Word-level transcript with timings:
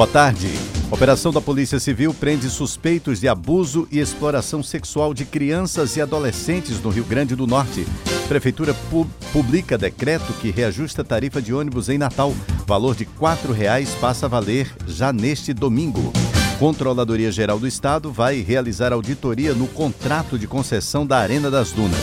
Boa 0.00 0.08
tarde. 0.08 0.48
Operação 0.90 1.30
da 1.30 1.42
Polícia 1.42 1.78
Civil 1.78 2.14
prende 2.14 2.48
suspeitos 2.48 3.20
de 3.20 3.28
abuso 3.28 3.86
e 3.92 3.98
exploração 3.98 4.62
sexual 4.62 5.12
de 5.12 5.26
crianças 5.26 5.94
e 5.94 6.00
adolescentes 6.00 6.80
no 6.82 6.88
Rio 6.88 7.04
Grande 7.04 7.36
do 7.36 7.46
Norte. 7.46 7.86
Prefeitura 8.26 8.72
pu 8.88 9.06
publica 9.30 9.76
decreto 9.76 10.32
que 10.40 10.50
reajusta 10.50 11.02
a 11.02 11.04
tarifa 11.04 11.42
de 11.42 11.52
ônibus 11.52 11.90
em 11.90 11.98
Natal. 11.98 12.34
Valor 12.66 12.96
de 12.96 13.04
R$ 13.04 13.10
4,00 13.20 14.00
passa 14.00 14.24
a 14.24 14.28
valer 14.30 14.74
já 14.86 15.12
neste 15.12 15.52
domingo. 15.52 16.10
Controladoria 16.60 17.32
Geral 17.32 17.58
do 17.58 17.66
Estado 17.66 18.12
vai 18.12 18.42
realizar 18.42 18.92
auditoria 18.92 19.54
no 19.54 19.66
contrato 19.66 20.38
de 20.38 20.46
concessão 20.46 21.06
da 21.06 21.16
Arena 21.16 21.50
das 21.50 21.72
Dunas. 21.72 21.98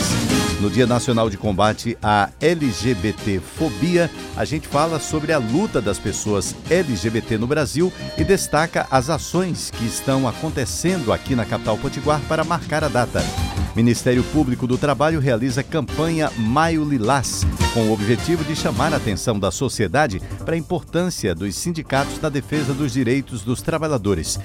No 0.60 0.68
Dia 0.68 0.84
Nacional 0.84 1.30
de 1.30 1.38
Combate 1.38 1.96
à 2.02 2.30
LGBTfobia, 2.40 4.10
a 4.36 4.44
gente 4.44 4.66
fala 4.66 4.98
sobre 4.98 5.32
a 5.32 5.38
luta 5.38 5.80
das 5.80 6.00
pessoas 6.00 6.56
LGBT 6.68 7.38
no 7.38 7.46
Brasil 7.46 7.92
e 8.16 8.24
destaca 8.24 8.84
as 8.90 9.08
ações 9.08 9.70
que 9.70 9.86
estão 9.86 10.26
acontecendo 10.26 11.12
aqui 11.12 11.36
na 11.36 11.44
capital 11.44 11.78
potiguar 11.78 12.20
para 12.22 12.42
marcar 12.42 12.82
a 12.82 12.88
data. 12.88 13.22
Ministério 13.78 14.24
Público 14.24 14.66
do 14.66 14.76
Trabalho 14.76 15.20
realiza 15.20 15.62
campanha 15.62 16.32
Maio 16.36 16.82
Lilás, 16.82 17.46
com 17.72 17.82
o 17.82 17.92
objetivo 17.92 18.42
de 18.42 18.56
chamar 18.56 18.92
a 18.92 18.96
atenção 18.96 19.38
da 19.38 19.52
sociedade 19.52 20.20
para 20.44 20.56
a 20.56 20.58
importância 20.58 21.32
dos 21.32 21.54
sindicatos 21.54 22.20
na 22.20 22.28
defesa 22.28 22.74
dos 22.74 22.92
direitos 22.92 23.42
dos 23.42 23.62
trabalhadores 23.62 24.36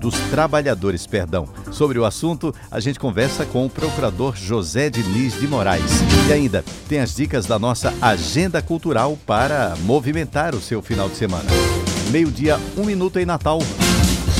dos 0.00 0.14
trabalhadores, 0.30 1.06
perdão. 1.06 1.46
Sobre 1.72 1.98
o 1.98 2.04
assunto, 2.04 2.54
a 2.70 2.78
gente 2.78 3.00
conversa 3.00 3.44
com 3.44 3.66
o 3.66 3.70
procurador 3.70 4.36
José 4.36 4.88
Diniz 4.88 5.38
de 5.38 5.48
Moraes. 5.48 6.00
E 6.28 6.32
ainda 6.32 6.64
tem 6.88 7.00
as 7.00 7.16
dicas 7.16 7.46
da 7.46 7.58
nossa 7.58 7.92
agenda 8.00 8.62
cultural 8.62 9.18
para 9.26 9.74
movimentar 9.80 10.54
o 10.54 10.60
seu 10.60 10.80
final 10.80 11.08
de 11.08 11.16
semana. 11.16 11.50
Meio-dia, 12.12 12.60
um 12.76 12.84
minuto 12.84 13.18
em 13.18 13.26
Natal. 13.26 13.58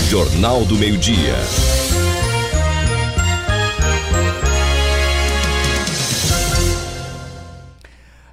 Jornal 0.09 0.65
do 0.65 0.77
Meio-Dia. 0.77 1.35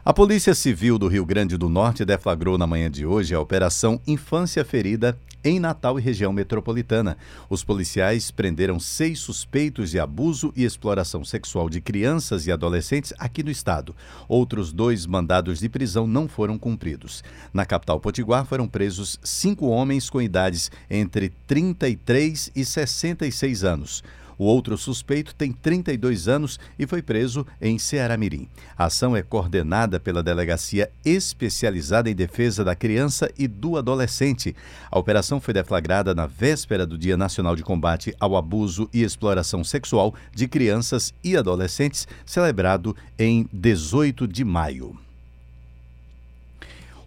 A 0.07 0.13
Polícia 0.13 0.53
Civil 0.53 0.99
do 0.99 1.07
Rio 1.07 1.25
Grande 1.25 1.57
do 1.57 1.67
Norte 1.67 2.05
deflagrou 2.05 2.59
na 2.59 2.67
manhã 2.67 2.91
de 2.91 3.07
hoje 3.07 3.33
a 3.33 3.39
Operação 3.39 3.99
Infância 4.05 4.63
Ferida 4.63 5.17
em 5.43 5.59
Natal 5.59 5.97
e 5.97 6.01
região 6.01 6.31
metropolitana. 6.31 7.17
Os 7.49 7.63
policiais 7.63 8.29
prenderam 8.29 8.79
seis 8.79 9.17
suspeitos 9.17 9.89
de 9.89 9.99
abuso 9.99 10.53
e 10.55 10.63
exploração 10.63 11.25
sexual 11.25 11.71
de 11.71 11.81
crianças 11.81 12.45
e 12.45 12.51
adolescentes 12.51 13.15
aqui 13.17 13.41
no 13.41 13.49
estado. 13.49 13.95
Outros 14.27 14.71
dois 14.71 15.07
mandados 15.07 15.57
de 15.57 15.67
prisão 15.67 16.05
não 16.05 16.27
foram 16.27 16.55
cumpridos. 16.59 17.23
Na 17.51 17.65
capital 17.65 17.99
potiguar 17.99 18.45
foram 18.45 18.67
presos 18.67 19.19
cinco 19.23 19.65
homens 19.65 20.07
com 20.07 20.21
idades 20.21 20.69
entre 20.87 21.33
33 21.47 22.51
e 22.55 22.63
66 22.63 23.63
anos. 23.63 24.03
O 24.37 24.45
outro 24.45 24.77
suspeito 24.77 25.33
tem 25.35 25.51
32 25.51 26.27
anos 26.27 26.59
e 26.77 26.85
foi 26.85 27.01
preso 27.01 27.45
em 27.61 27.77
Ceará-Mirim. 27.77 28.47
A 28.77 28.85
ação 28.85 29.15
é 29.15 29.21
coordenada 29.21 29.99
pela 29.99 30.23
Delegacia 30.23 30.91
Especializada 31.03 32.09
em 32.09 32.15
Defesa 32.15 32.63
da 32.63 32.75
Criança 32.75 33.29
e 33.37 33.47
do 33.47 33.77
Adolescente. 33.77 34.55
A 34.91 34.99
operação 34.99 35.39
foi 35.39 35.53
deflagrada 35.53 36.13
na 36.13 36.27
véspera 36.27 36.85
do 36.85 36.97
Dia 36.97 37.17
Nacional 37.17 37.55
de 37.55 37.63
Combate 37.63 38.15
ao 38.19 38.35
Abuso 38.35 38.89
e 38.93 39.03
Exploração 39.03 39.63
Sexual 39.63 40.13
de 40.33 40.47
Crianças 40.47 41.13
e 41.23 41.37
Adolescentes, 41.37 42.07
celebrado 42.25 42.95
em 43.17 43.47
18 43.51 44.27
de 44.27 44.43
maio. 44.43 45.04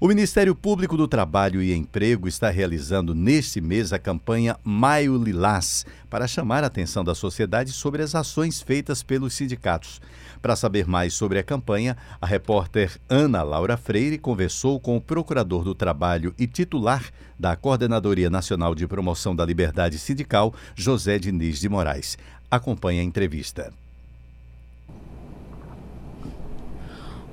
O 0.00 0.06
Ministério 0.06 0.54
Público 0.54 0.96
do 0.96 1.08
Trabalho 1.08 1.60
e 1.60 1.74
Emprego 1.74 2.28
está 2.28 2.50
realizando 2.50 3.16
neste 3.16 3.60
mês 3.60 3.92
a 3.92 3.98
campanha 3.98 4.56
Maio 4.62 5.20
Lilás 5.20 5.84
para 6.08 6.28
chamar 6.28 6.62
a 6.62 6.68
atenção 6.68 7.02
da 7.02 7.16
sociedade 7.16 7.72
sobre 7.72 8.00
as 8.00 8.14
ações 8.14 8.62
feitas 8.62 9.02
pelos 9.02 9.34
sindicatos. 9.34 10.00
Para 10.40 10.54
saber 10.54 10.86
mais 10.86 11.14
sobre 11.14 11.40
a 11.40 11.42
campanha, 11.42 11.96
a 12.20 12.26
repórter 12.26 12.96
Ana 13.08 13.42
Laura 13.42 13.76
Freire 13.76 14.18
conversou 14.18 14.78
com 14.78 14.96
o 14.96 15.00
procurador 15.00 15.64
do 15.64 15.74
Trabalho 15.74 16.32
e 16.38 16.46
titular 16.46 17.10
da 17.36 17.56
Coordenadoria 17.56 18.30
Nacional 18.30 18.76
de 18.76 18.86
Promoção 18.86 19.34
da 19.34 19.44
Liberdade 19.44 19.98
Sindical, 19.98 20.54
José 20.76 21.18
Diniz 21.18 21.58
de 21.58 21.68
Moraes. 21.68 22.16
Acompanhe 22.48 23.00
a 23.00 23.02
entrevista. 23.02 23.72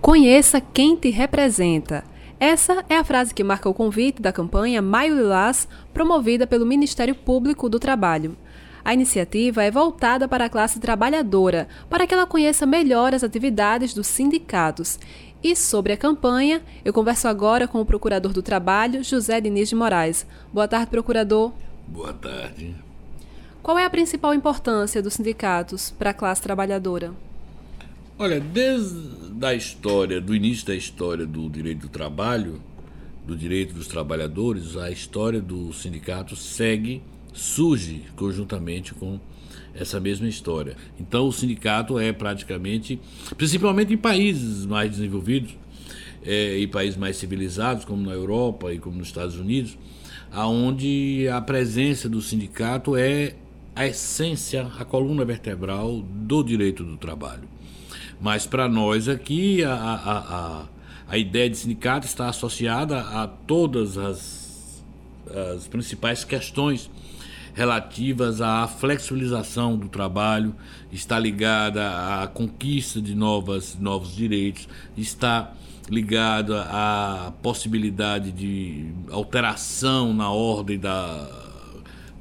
Conheça 0.02 0.60
quem 0.60 0.96
te 0.96 1.12
representa. 1.12 2.15
Essa 2.40 2.84
é 2.90 2.98
a 2.98 3.04
frase 3.04 3.34
que 3.34 3.44
marca 3.44 3.70
o 3.70 3.74
convite 3.74 4.22
da 4.22 4.34
campanha 4.34 4.82
Maio 4.82 5.16
Lilás, 5.16 5.68
promovida 5.94 6.46
pelo 6.46 6.66
Ministério 6.66 7.16
Público 7.16 7.70
do 7.70 7.80
Trabalho. 7.80 8.36
A 8.84 8.94
iniciativa 8.94 9.64
é 9.64 9.72
voltada 9.72 10.28
para 10.28 10.46
a 10.46 10.50
classe 10.50 10.80
trabalhadora, 10.80 11.68
para 11.90 12.06
que 12.06 12.14
ela 12.14 12.28
conheça 12.28 12.66
melhor 12.66 13.16
as 13.16 13.24
atividades 13.24 13.94
dos 13.94 14.06
sindicatos. 14.08 15.00
E 15.42 15.56
sobre 15.56 15.94
a 15.94 15.98
campanha, 15.98 16.62
eu 16.84 16.92
converso 16.92 17.28
agora 17.28 17.68
com 17.68 17.80
o 17.80 17.86
Procurador 17.86 18.34
do 18.34 18.44
Trabalho, 18.44 19.04
José 19.04 19.40
Diniz 19.40 19.70
de 19.70 19.76
Moraes. 19.76 20.28
Boa 20.52 20.68
tarde, 20.68 20.88
procurador. 20.88 21.54
Boa 21.88 22.14
tarde. 22.14 22.76
Qual 23.64 23.80
é 23.80 23.86
a 23.86 23.90
principal 23.90 24.34
importância 24.34 25.02
dos 25.02 25.14
sindicatos 25.14 25.90
para 25.92 26.10
a 26.10 26.14
classe 26.14 26.42
trabalhadora? 26.42 27.14
Olha, 28.18 28.40
desde 28.40 29.46
a 29.46 29.54
história, 29.54 30.22
do 30.22 30.34
início 30.34 30.66
da 30.66 30.74
história 30.74 31.26
do 31.26 31.50
direito 31.50 31.82
do 31.82 31.90
trabalho, 31.90 32.62
do 33.28 33.36
direito 33.36 33.74
dos 33.74 33.88
trabalhadores, 33.88 34.78
a 34.78 34.90
história 34.90 35.42
do 35.42 35.74
sindicato 35.74 36.34
segue, 36.34 37.04
surge 37.34 38.04
conjuntamente 38.16 38.94
com 38.94 39.20
essa 39.74 40.00
mesma 40.00 40.30
história. 40.30 40.78
Então, 40.98 41.28
o 41.28 41.32
sindicato 41.34 42.00
é 42.00 42.14
praticamente, 42.14 43.02
principalmente 43.36 43.94
em 43.94 43.98
países 43.98 44.66
mais 44.66 44.92
desenvolvidos 44.92 45.54
é, 46.24 46.58
e 46.58 46.68
países 46.68 46.98
mais 46.98 47.18
civilizados, 47.18 47.84
como 47.84 48.02
na 48.02 48.14
Europa 48.14 48.74
e 48.74 48.80
como 48.80 48.98
nos 48.98 49.08
Estados 49.08 49.36
Unidos, 49.36 49.78
aonde 50.32 51.28
a 51.28 51.42
presença 51.42 52.08
do 52.08 52.22
sindicato 52.22 52.96
é 52.96 53.36
a 53.76 53.86
essência, 53.86 54.72
a 54.80 54.86
coluna 54.86 55.26
vertebral 55.26 56.00
do 56.02 56.42
direito 56.44 56.82
do 56.82 56.96
trabalho. 56.96 57.55
Mas 58.20 58.46
para 58.46 58.68
nós 58.68 59.08
aqui, 59.10 59.64
a, 59.64 59.74
a, 59.74 60.18
a, 60.18 60.66
a, 61.08 61.18
ideia 61.18 61.50
de 61.50 61.58
sindicato 61.58 62.06
está 62.06 62.30
associada 62.30 63.00
a 63.00 63.28
todas 63.28 63.98
as, 63.98 64.84
as 65.56 65.68
principais 65.68 66.24
questões 66.24 66.90
relativas 67.54 68.42
à 68.42 68.68
flexibilização 68.68 69.78
do 69.78 69.88
trabalho, 69.88 70.54
está 70.92 71.18
ligada 71.18 72.22
à 72.22 72.28
conquista 72.28 73.02
de 73.02 73.16
novas, 73.16 73.78
novos 73.80 74.14
direitos, 74.14 74.68
está 74.98 75.54
ligada 75.90 76.64
à 76.64 77.32
possibilidade 77.42 78.32
de 78.32 78.92
alteração 79.10 80.14
na 80.14 80.30
ordem 80.30 80.78
da, 80.78 81.30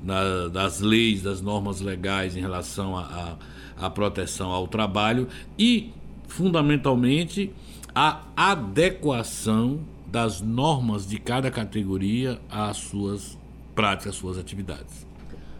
na, 0.03 0.49
das 0.49 0.81
leis, 0.81 1.23
das 1.23 1.41
normas 1.41 1.81
legais 1.81 2.37
em 2.37 2.41
relação 2.41 2.97
a, 2.97 3.03
a 3.03 3.37
a 3.77 3.91
proteção 3.91 4.51
ao 4.51 4.67
trabalho 4.67 5.29
e, 5.59 5.93
fundamentalmente, 6.29 7.53
a 7.95 8.23
adequação 8.37 9.81
das 10.07 10.41
normas 10.41 11.07
de 11.07 11.19
cada 11.19 11.51
categoria 11.51 12.41
às 12.51 12.77
suas 12.77 13.39
práticas, 13.75 14.15
às 14.15 14.17
suas 14.17 14.39
atividades. 14.39 15.07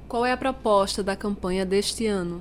Qual 0.09 0.25
é 0.25 0.33
a 0.33 0.37
proposta 0.37 1.03
da 1.03 1.17
campanha 1.17 1.67
deste 1.67 2.07
ano? 2.07 2.41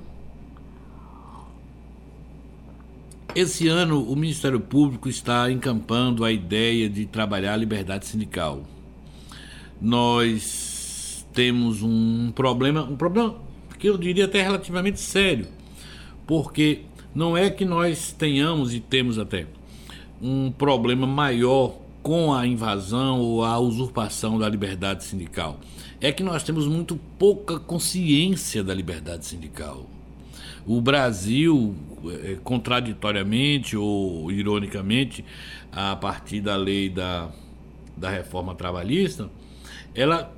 Esse 3.34 3.66
ano, 3.66 4.00
o 4.00 4.14
Ministério 4.14 4.60
Público 4.60 5.08
está 5.08 5.50
encampando 5.50 6.24
a 6.24 6.30
ideia 6.30 6.88
de 6.88 7.04
trabalhar 7.04 7.54
a 7.54 7.56
liberdade 7.56 8.06
sindical. 8.06 8.62
Nós 9.80 11.26
temos 11.32 11.82
um 11.82 12.30
problema, 12.30 12.84
um 12.84 12.96
problema 12.96 13.34
que 13.76 13.88
eu 13.88 13.98
diria 13.98 14.26
até 14.26 14.40
relativamente 14.40 15.00
sério, 15.00 15.48
porque 16.26 16.82
não 17.14 17.36
é 17.36 17.50
que 17.50 17.64
nós 17.64 18.12
tenhamos 18.12 18.74
e 18.74 18.80
temos 18.80 19.18
até 19.18 19.46
um 20.20 20.50
problema 20.50 21.06
maior 21.06 21.76
com 22.02 22.34
a 22.34 22.46
invasão 22.46 23.20
ou 23.20 23.44
a 23.44 23.58
usurpação 23.58 24.38
da 24.38 24.48
liberdade 24.48 25.04
sindical. 25.04 25.58
É 26.00 26.12
que 26.12 26.22
nós 26.22 26.42
temos 26.42 26.66
muito 26.66 27.00
pouca 27.18 27.58
consciência 27.58 28.62
da 28.62 28.74
liberdade 28.74 29.24
sindical. 29.24 29.86
O 30.66 30.80
Brasil, 30.80 31.74
é, 32.22 32.36
contraditoriamente 32.42 33.76
ou 33.76 34.30
ironicamente, 34.30 35.24
a 35.72 35.94
partir 35.96 36.40
da 36.40 36.56
lei 36.56 36.88
da, 36.88 37.30
da 37.96 38.10
reforma 38.10 38.54
trabalhista, 38.54 39.30
ela 39.94 40.32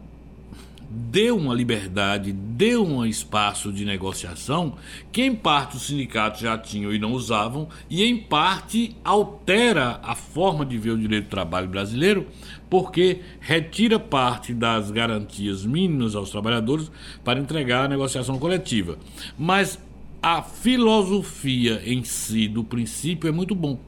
deu 0.88 1.36
uma 1.36 1.54
liberdade, 1.54 2.32
deu 2.32 2.86
um 2.86 3.04
espaço 3.04 3.72
de 3.72 3.84
negociação 3.84 4.76
que 5.10 5.22
em 5.22 5.34
parte 5.34 5.76
os 5.76 5.86
sindicatos 5.86 6.40
já 6.40 6.56
tinham 6.56 6.92
e 6.92 6.98
não 6.98 7.12
usavam, 7.12 7.68
e 7.90 8.04
em 8.04 8.16
parte 8.16 8.96
altera 9.04 10.00
a 10.02 10.14
forma 10.14 10.64
de 10.64 10.78
ver 10.78 10.90
o 10.90 10.98
direito 10.98 11.24
do 11.24 11.30
trabalho 11.30 11.68
brasileiro, 11.68 12.26
porque 12.70 13.20
retira 13.40 13.98
parte 13.98 14.52
das 14.52 14.90
garantias 14.90 15.64
mínimas 15.64 16.14
aos 16.14 16.30
trabalhadores 16.30 16.90
para 17.24 17.40
entregar 17.40 17.84
a 17.84 17.88
negociação 17.88 18.38
coletiva. 18.38 18.98
Mas 19.38 19.78
a 20.22 20.42
filosofia 20.42 21.82
em 21.84 22.02
si 22.04 22.48
do 22.48 22.64
princípio 22.64 23.28
é 23.28 23.32
muito 23.32 23.54
bom, 23.54 23.78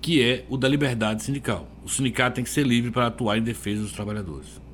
que 0.00 0.22
é 0.22 0.44
o 0.48 0.56
da 0.56 0.68
liberdade 0.68 1.22
sindical. 1.22 1.68
O 1.84 1.88
sindicato 1.88 2.36
tem 2.36 2.44
que 2.44 2.50
ser 2.50 2.66
livre 2.66 2.90
para 2.90 3.06
atuar 3.06 3.38
em 3.38 3.42
defesa 3.42 3.82
dos 3.82 3.92
trabalhadores. 3.92 4.65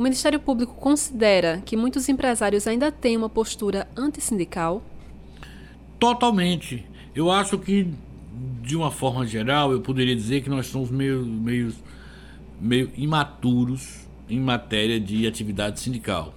O 0.00 0.02
Ministério 0.02 0.40
Público 0.40 0.72
considera 0.76 1.62
que 1.62 1.76
muitos 1.76 2.08
empresários 2.08 2.66
ainda 2.66 2.90
têm 2.90 3.18
uma 3.18 3.28
postura 3.28 3.86
antissindical? 3.94 4.82
Totalmente. 5.98 6.86
Eu 7.14 7.30
acho 7.30 7.58
que, 7.58 7.86
de 8.62 8.76
uma 8.76 8.90
forma 8.90 9.26
geral, 9.26 9.72
eu 9.72 9.82
poderia 9.82 10.16
dizer 10.16 10.40
que 10.40 10.48
nós 10.48 10.68
somos 10.68 10.90
meio, 10.90 11.22
meio, 11.26 11.74
meio 12.58 12.90
imaturos 12.96 14.08
em 14.26 14.40
matéria 14.40 14.98
de 14.98 15.26
atividade 15.26 15.78
sindical 15.80 16.32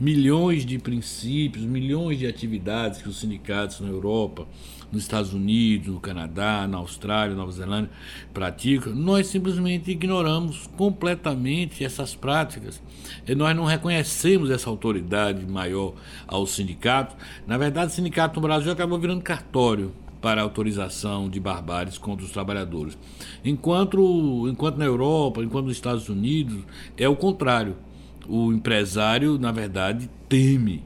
milhões 0.00 0.64
de 0.64 0.78
princípios, 0.78 1.64
milhões 1.64 2.18
de 2.18 2.26
atividades 2.26 3.02
que 3.02 3.08
os 3.08 3.18
sindicatos 3.18 3.80
na 3.80 3.88
Europa, 3.88 4.46
nos 4.92 5.02
Estados 5.02 5.34
Unidos, 5.34 5.88
no 5.88 6.00
Canadá, 6.00 6.66
na 6.66 6.78
Austrália, 6.78 7.34
Nova 7.34 7.52
Zelândia 7.52 7.90
praticam, 8.32 8.94
nós 8.94 9.26
simplesmente 9.26 9.90
ignoramos 9.90 10.66
completamente 10.76 11.84
essas 11.84 12.14
práticas. 12.14 12.80
E 13.26 13.34
nós 13.34 13.54
não 13.54 13.64
reconhecemos 13.64 14.50
essa 14.50 14.70
autoridade 14.70 15.44
maior 15.46 15.94
aos 16.26 16.52
sindicatos. 16.52 17.16
Na 17.46 17.58
verdade, 17.58 17.92
o 17.92 17.94
sindicato 17.94 18.40
no 18.40 18.46
Brasil 18.46 18.72
acabou 18.72 18.98
virando 18.98 19.22
cartório 19.22 19.92
para 20.20 20.42
autorização 20.42 21.28
de 21.28 21.38
barbáries 21.38 21.98
contra 21.98 22.24
os 22.24 22.32
trabalhadores. 22.32 22.98
Enquanto, 23.44 24.48
enquanto 24.48 24.76
na 24.76 24.84
Europa, 24.84 25.42
enquanto 25.42 25.66
nos 25.66 25.76
Estados 25.76 26.08
Unidos, 26.08 26.64
é 26.96 27.08
o 27.08 27.14
contrário 27.14 27.76
o 28.28 28.52
empresário, 28.52 29.38
na 29.38 29.50
verdade, 29.50 30.10
teme 30.28 30.84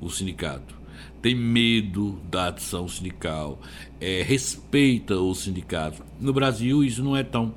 o 0.00 0.08
sindicato, 0.08 0.74
tem 1.20 1.34
medo 1.34 2.18
da 2.30 2.48
ação 2.48 2.88
sindical, 2.88 3.60
é, 4.00 4.22
respeita 4.22 5.16
o 5.16 5.34
sindicato. 5.34 6.02
No 6.20 6.32
Brasil, 6.32 6.82
isso 6.84 7.02
não 7.02 7.16
é 7.16 7.22
tão 7.22 7.54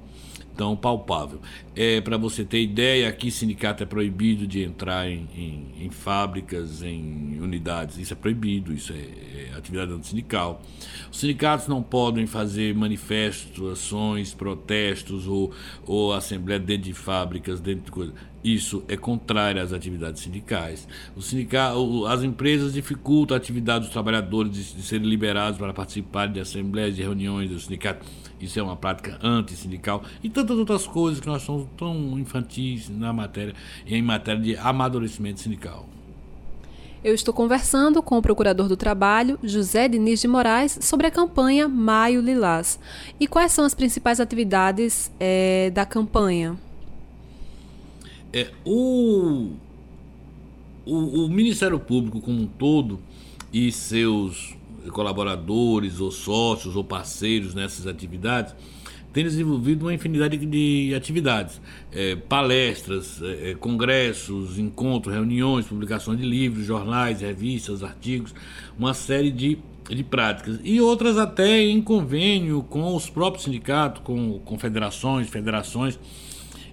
tão 0.55 0.75
palpável. 0.75 1.41
É, 1.75 1.99
Para 2.01 2.17
você 2.17 2.43
ter 2.43 2.61
ideia, 2.61 3.07
aqui 3.09 3.29
sindicato 3.29 3.83
é 3.83 3.85
proibido 3.85 4.47
de 4.47 4.63
entrar 4.63 5.09
em, 5.09 5.27
em, 5.35 5.85
em 5.85 5.89
fábricas, 5.89 6.81
em 6.81 7.39
unidades. 7.41 7.97
Isso 7.97 8.13
é 8.13 8.15
proibido, 8.15 8.73
isso 8.73 8.93
é, 8.93 8.95
é 8.95 9.57
atividade 9.57 10.07
sindical. 10.07 10.61
Os 11.11 11.19
sindicatos 11.19 11.67
não 11.67 11.83
podem 11.83 12.25
fazer 12.25 12.73
manifestos, 12.73 13.69
ações, 13.69 14.33
protestos 14.33 15.27
ou, 15.27 15.51
ou 15.85 16.13
assembleia 16.13 16.59
dentro 16.59 16.83
de 16.83 16.93
fábricas, 16.93 17.59
dentro 17.59 17.85
de 17.85 17.91
coisas. 17.91 18.15
Isso 18.45 18.83
é 18.87 18.95
contrário 18.95 19.59
às 19.59 19.73
atividades 19.73 20.21
sindicais. 20.21 20.87
O 21.15 21.21
sindical, 21.23 22.05
as 22.05 22.21
empresas 22.21 22.73
dificultam 22.73 23.33
a 23.33 23.39
atividade 23.39 23.85
dos 23.85 23.89
trabalhadores 23.91 24.53
de, 24.53 24.75
de 24.75 24.83
serem 24.83 25.09
liberados 25.09 25.57
para 25.57 25.73
participar 25.73 26.27
de 26.27 26.39
assembleias, 26.39 26.95
de 26.95 27.01
reuniões 27.01 27.49
do 27.49 27.59
sindicato. 27.59 28.05
Isso 28.39 28.59
é 28.59 28.61
uma 28.61 28.75
prática 28.75 29.17
antissindical 29.23 30.03
e 30.23 30.29
tantas 30.29 30.59
outras 30.59 30.85
coisas 30.85 31.19
que 31.19 31.25
nós 31.25 31.41
somos 31.41 31.67
tão 31.75 32.19
infantis 32.19 32.87
na 32.87 33.11
matéria, 33.11 33.55
em 33.87 33.99
matéria 34.03 34.39
de 34.39 34.55
amadurecimento 34.57 35.39
sindical. 35.39 35.89
Eu 37.03 37.15
estou 37.15 37.33
conversando 37.33 38.03
com 38.03 38.15
o 38.15 38.21
Procurador 38.21 38.67
do 38.67 38.77
Trabalho, 38.77 39.39
José 39.41 39.87
Diniz 39.87 40.21
de 40.21 40.27
Moraes, 40.27 40.77
sobre 40.81 41.07
a 41.07 41.11
campanha 41.11 41.67
Maio 41.67 42.21
Lilás. 42.21 42.79
E 43.19 43.27
quais 43.27 43.51
são 43.51 43.65
as 43.65 43.73
principais 43.73 44.19
atividades 44.19 45.11
é, 45.19 45.71
da 45.71 45.83
campanha? 45.83 46.55
É, 48.37 48.51
o, 48.65 49.53
o, 50.85 51.23
o 51.23 51.29
Ministério 51.29 51.79
Público 51.79 52.19
como 52.19 52.41
um 52.41 52.45
todo 52.45 52.99
e 53.53 53.71
seus 53.71 54.53
colaboradores 54.91 56.01
ou 56.01 56.11
sócios 56.11 56.75
ou 56.75 56.83
parceiros 56.83 57.55
nessas 57.55 57.87
atividades 57.87 58.53
têm 59.13 59.23
desenvolvido 59.23 59.83
uma 59.83 59.93
infinidade 59.93 60.37
de 60.37 60.93
atividades, 60.93 61.61
é, 61.93 62.17
palestras, 62.17 63.21
é, 63.21 63.51
é, 63.51 63.55
congressos, 63.55 64.59
encontros, 64.59 65.15
reuniões, 65.15 65.65
publicações 65.65 66.19
de 66.19 66.25
livros, 66.25 66.65
jornais, 66.65 67.21
revistas, 67.21 67.83
artigos, 67.83 68.35
uma 68.77 68.93
série 68.93 69.31
de, 69.31 69.57
de 69.89 70.03
práticas 70.03 70.59
e 70.61 70.81
outras 70.81 71.17
até 71.17 71.61
em 71.61 71.81
convênio 71.81 72.63
com 72.63 72.93
os 72.93 73.09
próprios 73.09 73.45
sindicatos, 73.45 74.01
com 74.03 74.39
confederações, 74.39 75.29
federações 75.29 75.97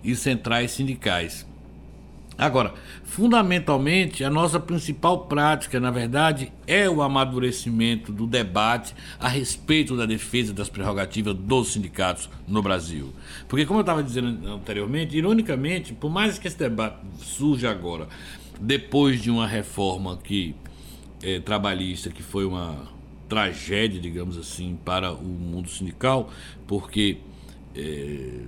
e 0.02 0.16
centrais 0.16 0.72
sindicais. 0.72 1.51
Agora, 2.42 2.74
fundamentalmente, 3.04 4.24
a 4.24 4.30
nossa 4.30 4.58
principal 4.58 5.26
prática, 5.26 5.78
na 5.78 5.92
verdade, 5.92 6.52
é 6.66 6.90
o 6.90 7.00
amadurecimento 7.00 8.12
do 8.12 8.26
debate 8.26 8.94
a 9.20 9.28
respeito 9.28 9.96
da 9.96 10.06
defesa 10.06 10.52
das 10.52 10.68
prerrogativas 10.68 11.36
dos 11.36 11.72
sindicatos 11.72 12.28
no 12.48 12.60
Brasil. 12.60 13.12
Porque, 13.48 13.64
como 13.64 13.78
eu 13.78 13.82
estava 13.82 14.02
dizendo 14.02 14.48
anteriormente, 14.48 15.16
ironicamente, 15.16 15.92
por 15.92 16.10
mais 16.10 16.36
que 16.36 16.48
esse 16.48 16.58
debate 16.58 16.96
surja 17.18 17.70
agora, 17.70 18.08
depois 18.60 19.22
de 19.22 19.30
uma 19.30 19.46
reforma 19.46 20.16
que 20.16 20.56
é, 21.22 21.38
trabalhista, 21.38 22.10
que 22.10 22.24
foi 22.24 22.44
uma 22.44 22.88
tragédia, 23.28 24.00
digamos 24.00 24.36
assim, 24.36 24.76
para 24.84 25.12
o 25.12 25.24
mundo 25.24 25.70
sindical, 25.70 26.28
porque 26.66 27.18
é, 27.74 28.40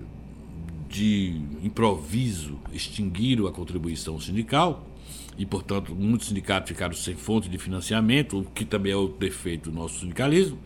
de 0.95 1.35
improviso 1.61 2.57
extinguiram 2.73 3.49
a 3.49 3.53
contribuição 3.53 4.21
sindical 4.21 4.87
e, 5.37 5.45
portanto, 5.45 5.93
muitos 5.93 6.29
sindicatos 6.29 6.69
ficaram 6.69 6.95
sem 6.95 7.17
fonte 7.17 7.49
de 7.49 7.59
financiamento, 7.59 8.39
o 8.39 8.45
que 8.45 8.65
também 8.65 8.93
é 8.93 8.97
o 8.97 9.09
defeito 9.09 9.71
do 9.71 9.77
nosso 9.77 9.99
sindicalismo. 9.99 10.57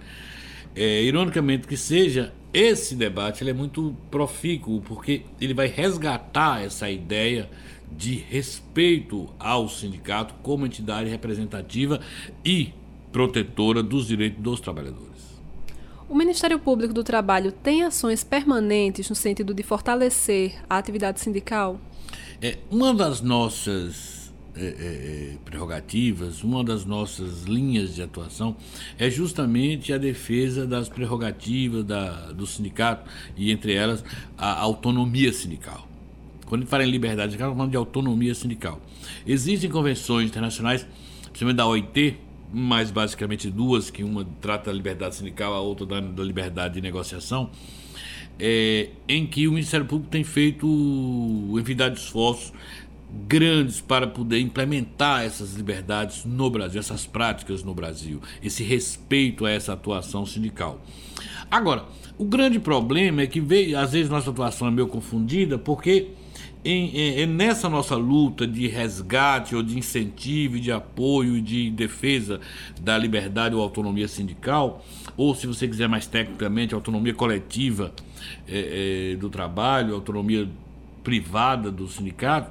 É, 0.76 1.02
ironicamente 1.02 1.66
que 1.66 1.78
seja, 1.78 2.34
esse 2.52 2.94
debate 2.94 3.48
é 3.48 3.52
muito 3.54 3.96
profícuo, 4.10 4.82
porque 4.82 5.22
ele 5.40 5.54
vai 5.54 5.66
resgatar 5.66 6.62
essa 6.62 6.90
ideia 6.90 7.48
de 7.90 8.14
respeito 8.14 9.30
ao 9.38 9.66
sindicato 9.66 10.34
como 10.42 10.66
entidade 10.66 11.08
representativa 11.08 12.00
e 12.44 12.74
protetora 13.10 13.82
dos 13.82 14.06
direitos 14.06 14.42
dos 14.42 14.60
trabalhadores. 14.60 15.37
O 16.08 16.14
Ministério 16.14 16.58
Público 16.58 16.94
do 16.94 17.04
Trabalho 17.04 17.52
tem 17.52 17.82
ações 17.82 18.24
permanentes 18.24 19.10
no 19.10 19.14
sentido 19.14 19.52
de 19.52 19.62
fortalecer 19.62 20.54
a 20.68 20.78
atividade 20.78 21.20
sindical? 21.20 21.78
É, 22.40 22.56
uma 22.70 22.94
das 22.94 23.20
nossas 23.20 24.32
é, 24.56 24.64
é, 24.64 24.64
é, 24.64 25.36
prerrogativas, 25.44 26.42
uma 26.42 26.64
das 26.64 26.86
nossas 26.86 27.42
linhas 27.42 27.94
de 27.94 28.02
atuação 28.02 28.56
é 28.98 29.10
justamente 29.10 29.92
a 29.92 29.98
defesa 29.98 30.66
das 30.66 30.88
prerrogativas 30.88 31.84
da, 31.84 32.32
do 32.32 32.46
sindicato 32.46 33.08
e, 33.36 33.52
entre 33.52 33.74
elas, 33.74 34.02
a 34.38 34.58
autonomia 34.60 35.30
sindical. 35.30 35.86
Quando 36.46 36.62
a 36.62 36.64
gente 36.64 36.70
fala 36.70 36.84
em 36.84 36.90
liberdade 36.90 37.32
sindical, 37.32 37.48
estamos 37.48 37.58
falando 37.58 37.70
de 37.70 37.76
autonomia 37.76 38.34
sindical. 38.34 38.80
Existem 39.26 39.68
convenções 39.68 40.30
internacionais, 40.30 40.86
principalmente 41.24 41.56
da 41.58 41.66
OIT, 41.66 42.16
mais 42.52 42.90
basicamente 42.90 43.50
duas, 43.50 43.90
que 43.90 44.02
uma 44.02 44.24
trata 44.40 44.70
da 44.70 44.76
liberdade 44.76 45.16
sindical, 45.16 45.54
a 45.54 45.60
outra 45.60 45.86
da, 45.86 46.00
da 46.00 46.22
liberdade 46.22 46.74
de 46.74 46.80
negociação, 46.80 47.50
é, 48.38 48.90
em 49.08 49.26
que 49.26 49.48
o 49.48 49.52
Ministério 49.52 49.86
Público 49.86 50.10
tem 50.10 50.24
feito 50.24 50.66
infinidade 51.58 51.96
de 51.96 52.00
esforços 52.00 52.52
grandes 53.26 53.80
para 53.80 54.06
poder 54.06 54.38
implementar 54.38 55.24
essas 55.24 55.54
liberdades 55.54 56.24
no 56.24 56.50
Brasil, 56.50 56.78
essas 56.78 57.06
práticas 57.06 57.62
no 57.62 57.74
Brasil, 57.74 58.20
esse 58.42 58.62
respeito 58.62 59.46
a 59.46 59.50
essa 59.50 59.72
atuação 59.72 60.26
sindical. 60.26 60.80
Agora, 61.50 61.86
o 62.18 62.24
grande 62.24 62.58
problema 62.58 63.22
é 63.22 63.26
que 63.26 63.40
às 63.74 63.92
vezes 63.92 64.10
nossa 64.10 64.30
atuação 64.30 64.68
é 64.68 64.70
meio 64.70 64.86
confundida, 64.86 65.58
porque 65.58 66.08
em, 66.70 67.20
em, 67.22 67.26
nessa 67.26 67.68
nossa 67.68 67.96
luta 67.96 68.46
de 68.46 68.66
resgate 68.66 69.56
ou 69.56 69.62
de 69.62 69.78
incentivo, 69.78 70.60
de 70.60 70.70
apoio 70.70 71.40
de 71.40 71.70
defesa 71.70 72.40
da 72.80 72.98
liberdade 72.98 73.54
ou 73.54 73.62
autonomia 73.62 74.06
sindical, 74.06 74.84
ou 75.16 75.34
se 75.34 75.46
você 75.46 75.66
quiser 75.66 75.88
mais 75.88 76.06
tecnicamente, 76.06 76.74
autonomia 76.74 77.14
coletiva 77.14 77.92
é, 78.46 79.12
é, 79.12 79.16
do 79.16 79.30
trabalho, 79.30 79.94
autonomia 79.94 80.48
privada 81.02 81.70
do 81.70 81.88
sindicato, 81.88 82.50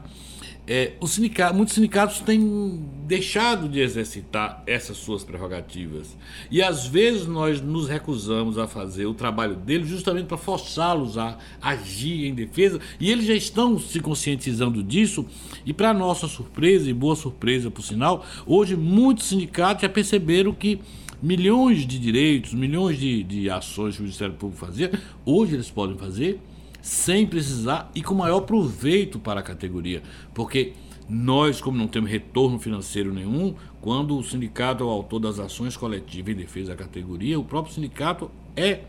é, 0.67 0.93
os 0.99 1.11
sindicatos, 1.11 1.55
muitos 1.55 1.75
sindicatos 1.75 2.19
têm 2.19 2.85
deixado 3.05 3.69
de 3.69 3.79
exercitar 3.79 4.61
essas 4.67 4.97
suas 4.97 5.23
prerrogativas. 5.23 6.17
E 6.51 6.61
às 6.61 6.85
vezes 6.85 7.25
nós 7.25 7.61
nos 7.61 7.87
recusamos 7.87 8.57
a 8.57 8.67
fazer 8.67 9.05
o 9.05 9.13
trabalho 9.13 9.55
deles 9.55 9.87
justamente 9.87 10.25
para 10.25 10.35
forçá-los 10.35 11.17
a 11.17 11.37
agir 11.61 12.25
em 12.25 12.35
defesa. 12.35 12.81
E 12.99 13.09
eles 13.09 13.25
já 13.25 13.33
estão 13.33 13.79
se 13.79 14.01
conscientizando 14.01 14.83
disso. 14.83 15.25
E 15.65 15.71
para 15.71 15.93
nossa 15.93 16.27
surpresa, 16.27 16.89
e 16.89 16.93
boa 16.93 17.15
surpresa 17.15 17.71
por 17.71 17.81
sinal, 17.81 18.25
hoje 18.45 18.75
muitos 18.75 19.27
sindicatos 19.27 19.83
já 19.83 19.89
perceberam 19.89 20.53
que 20.53 20.81
milhões 21.21 21.87
de 21.87 21.97
direitos, 21.97 22.53
milhões 22.53 22.99
de, 22.99 23.23
de 23.23 23.49
ações 23.49 23.95
que 23.95 24.01
o 24.01 24.03
Ministério 24.03 24.35
Público 24.35 24.65
fazia, 24.65 24.91
hoje 25.25 25.55
eles 25.55 25.71
podem 25.71 25.97
fazer 25.97 26.41
sem 26.81 27.25
precisar 27.25 27.91
e 27.93 28.01
com 28.01 28.13
maior 28.13 28.41
proveito 28.41 29.19
para 29.19 29.39
a 29.39 29.43
categoria, 29.43 30.01
porque 30.33 30.73
nós, 31.09 31.61
como 31.61 31.77
não 31.77 31.87
temos 31.87 32.09
retorno 32.09 32.59
financeiro 32.59 33.13
nenhum, 33.13 33.55
quando 33.79 34.17
o 34.17 34.23
sindicato 34.23 34.83
é 34.83 34.87
o 34.87 34.89
autor 34.89 35.19
das 35.19 35.39
ações 35.39 35.77
coletivas 35.77 36.33
em 36.33 36.37
defesa 36.37 36.71
da 36.71 36.75
categoria, 36.75 37.39
o 37.39 37.43
próprio 37.43 37.73
sindicato 37.73 38.29
é 38.55 38.81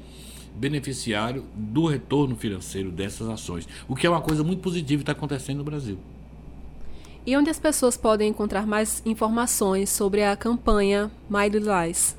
beneficiário 0.54 1.44
do 1.54 1.86
retorno 1.86 2.34
financeiro 2.34 2.90
dessas 2.90 3.28
ações, 3.28 3.68
o 3.86 3.94
que 3.94 4.06
é 4.06 4.10
uma 4.10 4.20
coisa 4.20 4.42
muito 4.42 4.60
positiva 4.60 5.00
que 5.00 5.02
está 5.02 5.12
acontecendo 5.12 5.58
no 5.58 5.64
Brasil. 5.64 5.98
E 7.24 7.36
onde 7.36 7.50
as 7.50 7.58
pessoas 7.58 7.96
podem 7.96 8.30
encontrar 8.30 8.66
mais 8.66 9.02
informações 9.04 9.90
sobre 9.90 10.24
a 10.24 10.34
campanha 10.34 11.10
My 11.28 11.48
Lilás? 11.48 12.16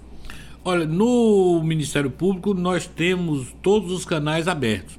Olha, 0.64 0.86
no 0.86 1.64
Ministério 1.64 2.12
Público 2.12 2.54
nós 2.54 2.86
temos 2.86 3.54
todos 3.62 3.92
os 3.92 4.06
canais 4.06 4.48
abertos. 4.48 4.99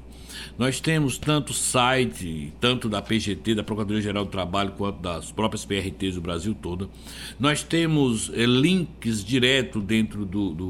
Nós 0.61 0.79
temos 0.79 1.17
tanto 1.17 1.55
site, 1.55 2.53
tanto 2.61 2.87
da 2.87 3.01
PGT, 3.01 3.55
da 3.55 3.63
Procuradoria-Geral 3.63 4.25
do 4.25 4.29
Trabalho, 4.29 4.73
quanto 4.77 4.99
das 4.99 5.31
próprias 5.31 5.65
PRTs 5.65 6.13
do 6.13 6.21
Brasil 6.21 6.53
todo. 6.53 6.87
Nós 7.39 7.63
temos 7.63 8.29
é, 8.31 8.45
links 8.45 9.25
direto 9.25 9.81
dentro 9.81 10.23
do, 10.23 10.53
do, 10.53 10.67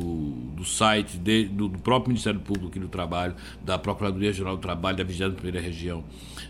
do 0.56 0.64
site 0.64 1.18
de, 1.18 1.44
do, 1.44 1.68
do, 1.68 1.78
próprio 1.80 2.08
Ministério 2.08 2.40
Público 2.40 2.78
e 2.78 2.80
do 2.80 2.88
Trabalho, 2.88 3.36
da 3.66 3.78
Procuradoria-Geral 3.78 4.56
do 4.56 4.62
Trabalho, 4.62 4.96
da 4.96 5.04
21ª 5.04 5.60
Região. 5.60 6.06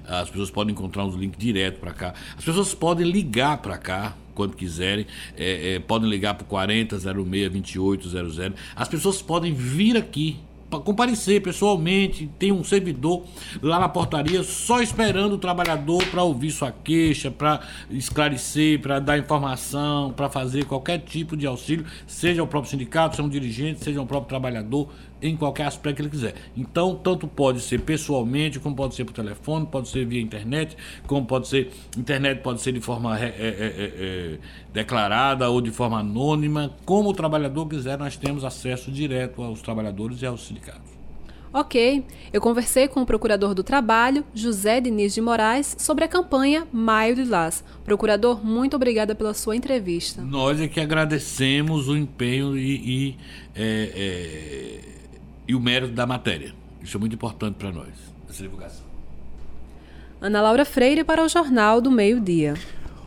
As 0.05 0.29
pessoas 0.29 0.51
podem 0.51 0.73
encontrar 0.73 1.03
uns 1.03 1.15
links 1.15 1.39
direto 1.39 1.79
para 1.79 1.93
cá. 1.93 2.13
As 2.37 2.45
pessoas 2.45 2.75
podem 2.75 3.09
ligar 3.09 3.57
para 3.57 3.79
cá, 3.79 4.15
quando 4.35 4.55
quiserem. 4.55 5.07
É, 5.35 5.73
é, 5.73 5.79
podem 5.79 6.07
ligar 6.07 6.35
para 6.35 6.45
40 6.45 6.99
06 6.99 7.15
2800. 7.51 8.53
As 8.75 8.87
pessoas 8.87 9.19
podem 9.19 9.51
vir 9.51 9.97
aqui 9.97 10.37
comparecer 10.79 11.41
pessoalmente, 11.41 12.29
tem 12.39 12.51
um 12.51 12.63
servidor 12.63 13.23
lá 13.61 13.79
na 13.79 13.89
portaria 13.89 14.43
só 14.43 14.81
esperando 14.81 15.33
o 15.33 15.37
trabalhador 15.37 16.03
para 16.07 16.23
ouvir 16.23 16.51
sua 16.51 16.71
queixa, 16.71 17.29
para 17.29 17.61
esclarecer, 17.89 18.79
para 18.79 18.99
dar 18.99 19.17
informação, 19.17 20.13
para 20.13 20.29
fazer 20.29 20.65
qualquer 20.65 20.99
tipo 20.99 21.35
de 21.35 21.45
auxílio, 21.45 21.85
seja 22.07 22.41
o 22.41 22.47
próprio 22.47 22.71
sindicato, 22.71 23.15
seja 23.15 23.27
um 23.27 23.29
dirigente, 23.29 23.83
seja 23.83 24.01
o 24.01 24.05
próprio 24.05 24.29
trabalhador, 24.29 24.89
em 25.21 25.35
qualquer 25.35 25.65
aspecto 25.65 25.97
que 25.97 26.01
ele 26.01 26.09
quiser. 26.09 26.33
Então, 26.55 26.95
tanto 26.95 27.27
pode 27.27 27.61
ser 27.61 27.81
pessoalmente, 27.81 28.59
como 28.59 28.75
pode 28.75 28.95
ser 28.95 29.05
por 29.05 29.13
telefone, 29.13 29.65
pode 29.65 29.89
ser 29.89 30.05
via 30.05 30.21
internet, 30.21 30.75
como 31.07 31.25
pode 31.25 31.47
ser. 31.47 31.71
Internet 31.97 32.41
pode 32.41 32.61
ser 32.61 32.71
de 32.71 32.81
forma 32.81 33.19
é, 33.19 33.25
é, 33.25 33.33
é, 33.37 34.37
declarada 34.73 35.49
ou 35.49 35.61
de 35.61 35.71
forma 35.71 35.99
anônima. 35.99 36.75
Como 36.85 37.09
o 37.09 37.13
trabalhador 37.13 37.67
quiser, 37.67 37.97
nós 37.97 38.17
temos 38.17 38.43
acesso 38.43 38.91
direto 38.91 39.41
aos 39.41 39.61
trabalhadores 39.61 40.21
e 40.21 40.25
aos 40.25 40.47
sindicatos. 40.47 40.91
Ok, 41.53 42.05
eu 42.31 42.39
conversei 42.39 42.87
com 42.87 43.01
o 43.01 43.05
procurador 43.05 43.53
do 43.53 43.61
Trabalho, 43.61 44.23
José 44.33 44.79
Diniz 44.79 45.13
de 45.13 45.19
Moraes, 45.19 45.75
sobre 45.77 46.05
a 46.05 46.07
campanha 46.07 46.65
Maio 46.71 47.13
de 47.13 47.25
Las. 47.25 47.61
Procurador, 47.83 48.41
muito 48.45 48.77
obrigada 48.77 49.13
pela 49.13 49.33
sua 49.33 49.53
entrevista. 49.53 50.21
Nós 50.21 50.61
é 50.61 50.69
que 50.69 50.79
agradecemos 50.79 51.89
o 51.89 51.97
empenho 51.97 52.57
e, 52.57 52.75
e 53.09 53.17
é, 53.53 53.91
é 53.97 55.00
e 55.51 55.55
o 55.55 55.59
mérito 55.59 55.91
da 55.91 56.07
matéria. 56.07 56.53
Isso 56.81 56.95
é 56.95 56.99
muito 56.99 57.13
importante 57.13 57.55
para 57.55 57.73
nós, 57.73 57.89
essa 58.29 58.41
divulgação. 58.41 58.85
Ana 60.21 60.41
Laura 60.41 60.63
Freire 60.63 61.03
para 61.03 61.21
o 61.21 61.27
Jornal 61.27 61.81
do 61.81 61.91
Meio-Dia. 61.91 62.53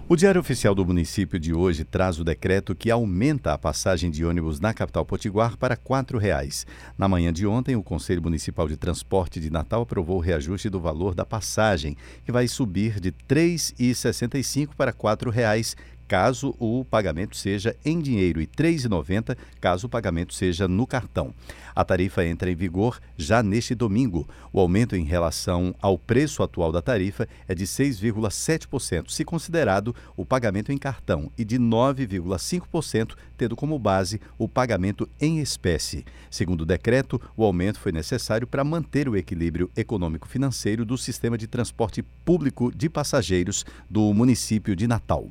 O 0.07 0.15
Diário 0.15 0.39
Oficial 0.39 0.75
do 0.75 0.85
município 0.85 1.41
de 1.41 1.55
hoje 1.55 1.83
traz 1.83 2.21
o 2.21 2.25
decreto 2.25 2.75
que 2.75 2.91
aumenta 2.91 3.55
a 3.55 3.59
passagem 3.59 4.11
de 4.11 4.23
ônibus 4.27 4.61
na 4.61 4.75
capital 4.75 5.07
potiguar 5.07 5.57
para 5.57 5.73
R$ 5.73 5.81
4,00. 5.83 6.67
Na 6.99 7.09
manhã 7.09 7.33
de 7.33 7.47
ontem, 7.47 7.75
o 7.75 7.83
Conselho 7.83 8.21
Municipal 8.21 8.69
de 8.69 8.77
Transporte 8.77 9.41
de 9.41 9.49
Natal 9.49 9.81
aprovou 9.81 10.19
o 10.19 10.21
reajuste 10.21 10.69
do 10.69 10.79
valor 10.79 11.15
da 11.15 11.25
passagem, 11.25 11.97
que 12.27 12.31
vai 12.31 12.47
subir 12.47 13.01
de 13.01 13.09
R$ 13.09 13.15
3,65 13.27 14.75
para 14.77 14.91
R$ 14.91 14.99
4,00 14.99 15.75
caso 16.06 16.54
o 16.58 16.84
pagamento 16.84 17.37
seja 17.37 17.76
em 17.84 18.00
dinheiro 18.00 18.40
e 18.40 18.44
R$ 18.44 18.50
3,90 18.56 19.37
caso 19.61 19.87
o 19.87 19.90
pagamento 19.90 20.34
seja 20.34 20.68
no 20.68 20.87
cartão. 20.87 21.34
A 21.75 21.84
tarifa 21.84 22.25
entra 22.25 22.50
em 22.50 22.54
vigor 22.54 23.00
já 23.16 23.42
neste 23.42 23.75
domingo. 23.75 24.28
O 24.52 24.61
aumento 24.61 24.94
em 24.94 25.04
relação 25.04 25.75
ao 25.80 25.99
preço 25.99 26.42
atual 26.42 26.70
da 26.70 26.80
tarifa 26.80 27.28
é 27.49 27.54
de 27.54 27.64
6,7%, 27.64 29.11
se 29.11 29.25
considerado 29.25 29.94
o 30.16 30.25
pagamento 30.25 30.70
em 30.70 30.78
cartão, 30.78 31.30
e 31.37 31.44
de 31.44 31.58
9,5%, 31.58 33.14
tendo 33.37 33.56
como 33.56 33.78
base 33.78 34.20
o 34.38 34.49
pagamento 34.49 35.08
em 35.20 35.40
espécie. 35.40 36.04
Segundo 36.30 36.61
o 36.62 36.66
decreto, 36.66 37.20
o 37.37 37.44
aumento 37.44 37.80
foi 37.80 37.90
necessário 37.90 38.46
para 38.46 38.62
manter 38.62 39.08
o 39.08 39.16
equilíbrio 39.16 39.70
econômico-financeiro 39.76 40.84
do 40.84 40.96
sistema 40.96 41.37
de 41.37 41.46
transporte 41.46 42.02
público 42.25 42.70
de 42.75 42.88
passageiros 42.88 43.64
do 43.90 44.12
município 44.14 44.76
de 44.76 44.87
Natal. 44.87 45.28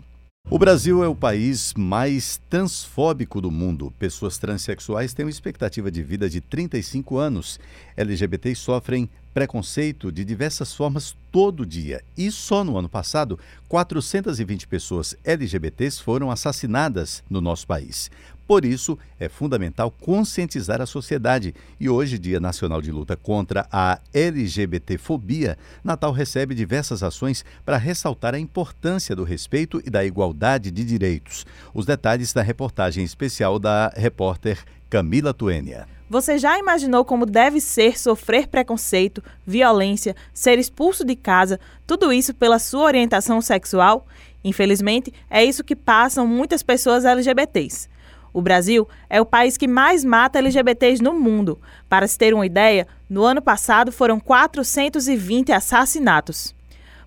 O 0.50 0.60
Brasil 0.60 1.02
é 1.02 1.08
o 1.08 1.16
país 1.16 1.74
mais 1.74 2.40
transfóbico 2.50 3.40
do 3.40 3.50
mundo. 3.50 3.94
Pessoas 3.98 4.38
transexuais 4.38 5.14
têm 5.14 5.26
uma 5.26 5.32
expectativa 5.32 5.90
de 5.90 6.04
vida 6.04 6.30
de 6.30 6.42
35 6.42 7.18
anos. 7.18 7.60
LGBTs 7.96 8.60
sofrem 8.60 9.10
preconceito 9.34 10.12
de 10.12 10.24
diversas 10.24 10.76
formas 10.76 11.16
todo 11.32 11.66
dia. 11.66 12.04
E 12.16 12.30
só 12.30 12.64
no 12.64 12.78
ano 12.78 12.90
passado, 12.90 13.40
420 13.70 14.68
pessoas 14.68 15.16
LGBTs 15.24 16.04
foram 16.04 16.30
assassinadas 16.30 17.24
no 17.30 17.40
nosso 17.40 17.66
país. 17.66 18.12
Por 18.54 18.66
isso, 18.66 19.00
é 19.20 19.28
fundamental 19.28 19.90
conscientizar 19.90 20.80
a 20.80 20.86
sociedade. 20.86 21.56
E 21.80 21.90
hoje, 21.90 22.20
Dia 22.20 22.40
Nacional 22.40 22.84
de 22.84 22.92
Luta 22.92 23.16
contra 23.16 23.68
a 23.72 24.00
LGBTfobia, 24.14 25.58
Natal 25.84 26.12
recebe 26.12 26.54
diversas 26.54 27.02
ações 27.02 27.44
para 27.66 27.78
ressaltar 27.78 28.36
a 28.36 28.40
importância 28.40 29.16
do 29.16 29.24
respeito 29.24 29.82
e 29.84 29.90
da 29.90 30.06
igualdade 30.06 30.70
de 30.70 30.86
direitos. 30.86 31.48
Os 31.74 31.88
detalhes 31.88 32.32
da 32.32 32.44
reportagem 32.44 33.04
especial 33.04 33.58
da 33.58 33.92
repórter 33.96 34.64
Camila 34.88 35.34
Tuênia. 35.34 35.88
Você 36.08 36.38
já 36.38 36.60
imaginou 36.60 37.04
como 37.04 37.26
deve 37.26 37.60
ser 37.60 37.98
sofrer 37.98 38.46
preconceito, 38.48 39.24
violência, 39.44 40.16
ser 40.32 40.60
expulso 40.60 41.04
de 41.04 41.16
casa, 41.16 41.60
tudo 41.88 42.14
isso 42.14 42.36
pela 42.36 42.60
sua 42.60 42.84
orientação 42.84 43.42
sexual? 43.42 44.06
Infelizmente, 44.44 45.12
é 45.28 45.44
isso 45.44 45.64
que 45.64 45.76
passam 45.76 46.28
muitas 46.28 46.62
pessoas 46.62 47.04
LGBTs. 47.04 47.92
O 48.34 48.42
Brasil 48.42 48.88
é 49.10 49.22
o 49.22 49.26
país 49.26 49.58
que 49.58 49.68
mais 49.68 50.04
mata 50.04 50.40
LGBTs 50.40 51.04
no 51.04 51.14
mundo. 51.14 51.62
Para 51.88 52.08
se 52.08 52.18
ter 52.18 52.34
uma 52.34 52.46
ideia, 52.46 52.88
no 53.08 53.24
ano 53.24 53.42
passado 53.42 53.92
foram 53.92 54.20
420 54.20 55.52
assassinatos. 55.52 56.56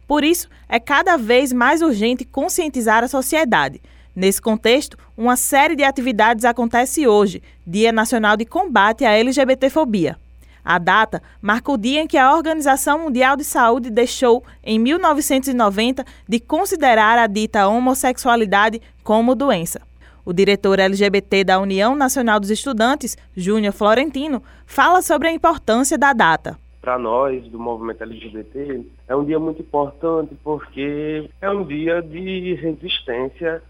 Por 0.07 0.23
isso, 0.23 0.49
é 0.69 0.79
cada 0.79 1.17
vez 1.17 1.53
mais 1.53 1.83
urgente 1.83 2.25
conscientizar 2.25 3.03
a 3.03 3.09
sociedade. 3.09 3.83
Nesse 4.15 4.41
contexto, 4.41 4.97
uma 5.17 5.37
série 5.37 5.75
de 5.75 5.83
atividades 5.83 6.45
acontece 6.45 7.09
hoje, 7.09 7.43
Dia 7.67 7.91
Nacional 7.91 8.37
de 8.37 8.45
Combate 8.45 9.05
à 9.05 9.11
LGBTfobia. 9.11 10.17
A 10.65 10.79
data 10.79 11.23
marca 11.41 11.71
o 11.71 11.77
dia 11.77 12.01
em 12.01 12.07
que 12.07 12.17
a 12.17 12.35
Organização 12.35 13.01
Mundial 13.01 13.37
de 13.37 13.45
Saúde 13.45 13.91
deixou, 13.91 14.43
em 14.65 14.79
1990, 14.79 16.05
de 16.29 16.41
considerar 16.41 17.19
a 17.19 17.27
dita 17.27 17.69
homossexualidade 17.69 18.81
como 19.05 19.35
doença. 19.35 19.81
O 20.27 20.33
diretor 20.33 20.81
LGBT 20.81 21.45
da 21.45 21.61
União 21.61 21.95
Nacional 21.95 22.41
dos 22.41 22.51
Estudantes, 22.51 23.17
Júnior 23.37 23.73
Florentino, 23.73 24.43
fala 24.67 25.01
sobre 25.01 25.29
a 25.29 25.33
importância 25.33 25.97
da 25.97 26.13
data. 26.13 26.59
Para 26.81 26.99
nós, 26.99 27.47
do 27.47 27.61
movimento 27.61 28.03
LGBT, 28.03 28.85
é 29.07 29.15
um 29.15 29.25
dia 29.25 29.39
muito 29.39 29.63
importante 29.63 30.37
porque 30.43 31.31
é 31.41 31.49
um 31.49 31.63
dia 31.63 32.03
de 32.03 32.55
resistência 32.55 33.63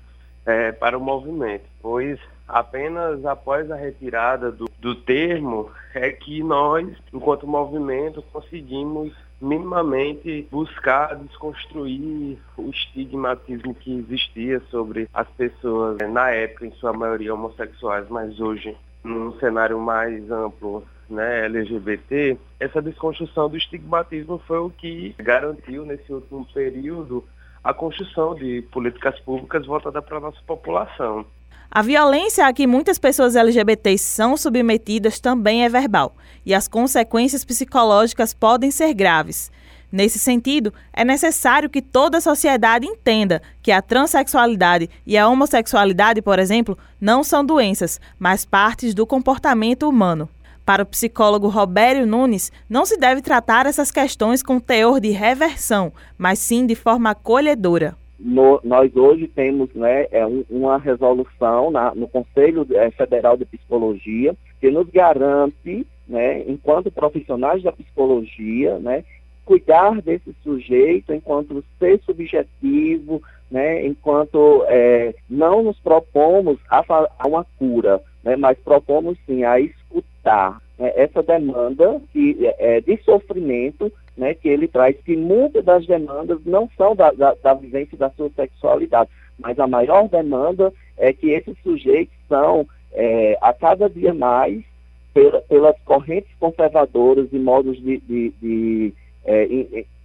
é, 0.46 0.72
para 0.72 0.96
o 0.96 1.00
movimento, 1.00 1.64
pois 1.82 2.18
apenas 2.48 3.22
após 3.26 3.70
a 3.70 3.76
retirada 3.76 4.50
do, 4.50 4.64
do 4.78 4.94
termo 4.94 5.70
é 5.94 6.10
que 6.10 6.42
nós, 6.42 6.88
enquanto 7.12 7.46
movimento, 7.46 8.22
conseguimos 8.32 9.12
minimamente 9.40 10.46
buscar 10.50 11.14
desconstruir 11.16 12.38
o 12.56 12.70
estigmatismo 12.70 13.74
que 13.74 13.98
existia 13.98 14.60
sobre 14.70 15.08
as 15.12 15.28
pessoas, 15.30 15.98
na 16.10 16.30
época, 16.30 16.66
em 16.66 16.72
sua 16.72 16.92
maioria 16.92 17.34
homossexuais, 17.34 18.08
mas 18.08 18.40
hoje, 18.40 18.76
num 19.04 19.32
cenário 19.38 19.78
mais 19.78 20.30
amplo, 20.30 20.82
né, 21.08 21.44
LGBT, 21.46 22.36
essa 22.58 22.82
desconstrução 22.82 23.48
do 23.48 23.56
estigmatismo 23.56 24.38
foi 24.46 24.58
o 24.58 24.70
que 24.70 25.14
garantiu 25.18 25.84
nesse 25.84 26.12
último 26.12 26.44
período 26.52 27.24
a 27.62 27.74
construção 27.74 28.34
de 28.34 28.62
políticas 28.70 29.18
públicas 29.20 29.66
voltadas 29.66 30.04
para 30.04 30.18
a 30.18 30.20
nossa 30.20 30.40
população. 30.46 31.26
A 31.70 31.82
violência 31.82 32.46
a 32.46 32.52
que 32.52 32.66
muitas 32.66 32.98
pessoas 32.98 33.36
LGBTs 33.36 34.02
são 34.04 34.36
submetidas 34.36 35.20
também 35.20 35.64
é 35.64 35.68
verbal, 35.68 36.16
e 36.44 36.54
as 36.54 36.68
consequências 36.68 37.44
psicológicas 37.44 38.32
podem 38.32 38.70
ser 38.70 38.94
graves. 38.94 39.50
Nesse 39.90 40.18
sentido, 40.18 40.74
é 40.92 41.04
necessário 41.04 41.70
que 41.70 41.80
toda 41.80 42.18
a 42.18 42.20
sociedade 42.20 42.86
entenda 42.86 43.40
que 43.62 43.70
a 43.70 43.80
transexualidade 43.80 44.90
e 45.06 45.16
a 45.16 45.28
homossexualidade, 45.28 46.20
por 46.20 46.38
exemplo, 46.38 46.76
não 47.00 47.22
são 47.22 47.44
doenças, 47.44 48.00
mas 48.18 48.44
partes 48.44 48.94
do 48.94 49.06
comportamento 49.06 49.88
humano. 49.88 50.28
Para 50.64 50.82
o 50.82 50.86
psicólogo 50.86 51.48
Robério 51.48 52.06
Nunes, 52.06 52.50
não 52.68 52.84
se 52.84 52.96
deve 52.96 53.22
tratar 53.22 53.66
essas 53.66 53.92
questões 53.92 54.42
com 54.42 54.58
teor 54.58 54.98
de 54.98 55.10
reversão, 55.10 55.92
mas 56.18 56.40
sim 56.40 56.66
de 56.66 56.74
forma 56.74 57.10
acolhedora. 57.10 57.96
No, 58.18 58.60
nós 58.64 58.94
hoje 58.96 59.28
temos 59.28 59.68
né, 59.74 60.06
é 60.10 60.26
um, 60.26 60.42
uma 60.48 60.78
resolução 60.78 61.70
na, 61.70 61.94
no 61.94 62.08
Conselho 62.08 62.66
é, 62.72 62.90
Federal 62.90 63.36
de 63.36 63.44
Psicologia 63.44 64.34
que 64.58 64.70
nos 64.70 64.88
garante, 64.88 65.86
né, 66.08 66.42
enquanto 66.48 66.90
profissionais 66.90 67.62
da 67.62 67.72
psicologia, 67.72 68.78
né, 68.78 69.04
cuidar 69.44 70.00
desse 70.00 70.34
sujeito 70.42 71.12
enquanto 71.12 71.62
ser 71.78 72.00
subjetivo, 72.06 73.22
né, 73.50 73.86
enquanto 73.86 74.64
é, 74.66 75.14
não 75.28 75.62
nos 75.62 75.78
propomos 75.78 76.58
a, 76.70 76.82
a 77.18 77.28
uma 77.28 77.44
cura, 77.58 78.00
né, 78.24 78.34
mas 78.34 78.58
propomos 78.58 79.18
sim 79.26 79.44
a 79.44 79.60
escutar 79.60 80.60
né, 80.78 80.92
essa 80.96 81.22
demanda 81.22 82.00
que, 82.12 82.36
é, 82.58 82.80
de 82.80 82.96
sofrimento 83.04 83.92
né, 84.16 84.34
que 84.34 84.48
ele 84.48 84.66
traz, 84.66 84.96
que 85.04 85.16
muitas 85.16 85.64
das 85.64 85.86
demandas 85.86 86.40
não 86.44 86.68
são 86.76 86.94
da, 86.96 87.10
da, 87.12 87.34
da 87.34 87.54
vivência 87.54 87.96
da 87.98 88.10
sua 88.10 88.30
sexualidade, 88.30 89.10
mas 89.38 89.58
a 89.58 89.66
maior 89.66 90.08
demanda 90.08 90.72
é 90.96 91.12
que 91.12 91.30
esses 91.30 91.56
sujeitos 91.62 92.14
são, 92.28 92.66
é, 92.92 93.36
a 93.40 93.52
cada 93.52 93.90
dia 93.90 94.14
mais, 94.14 94.64
pela, 95.12 95.40
pelas 95.42 95.76
correntes 95.84 96.30
conservadoras 96.38 97.28
e 97.32 97.38
modos 97.38 97.76
de, 97.82 97.98
de, 98.00 98.32
de, 98.40 98.94
é, 99.24 99.46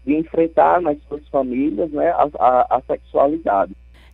de 0.05 0.15
enfrentar 0.15 0.81
nas 0.81 0.97
suas 1.03 1.25
famílias 1.29 1.91
né, 1.91 2.09
a, 2.11 2.29
a, 2.39 2.77
a 2.77 2.81
sexualidade. 2.81 3.73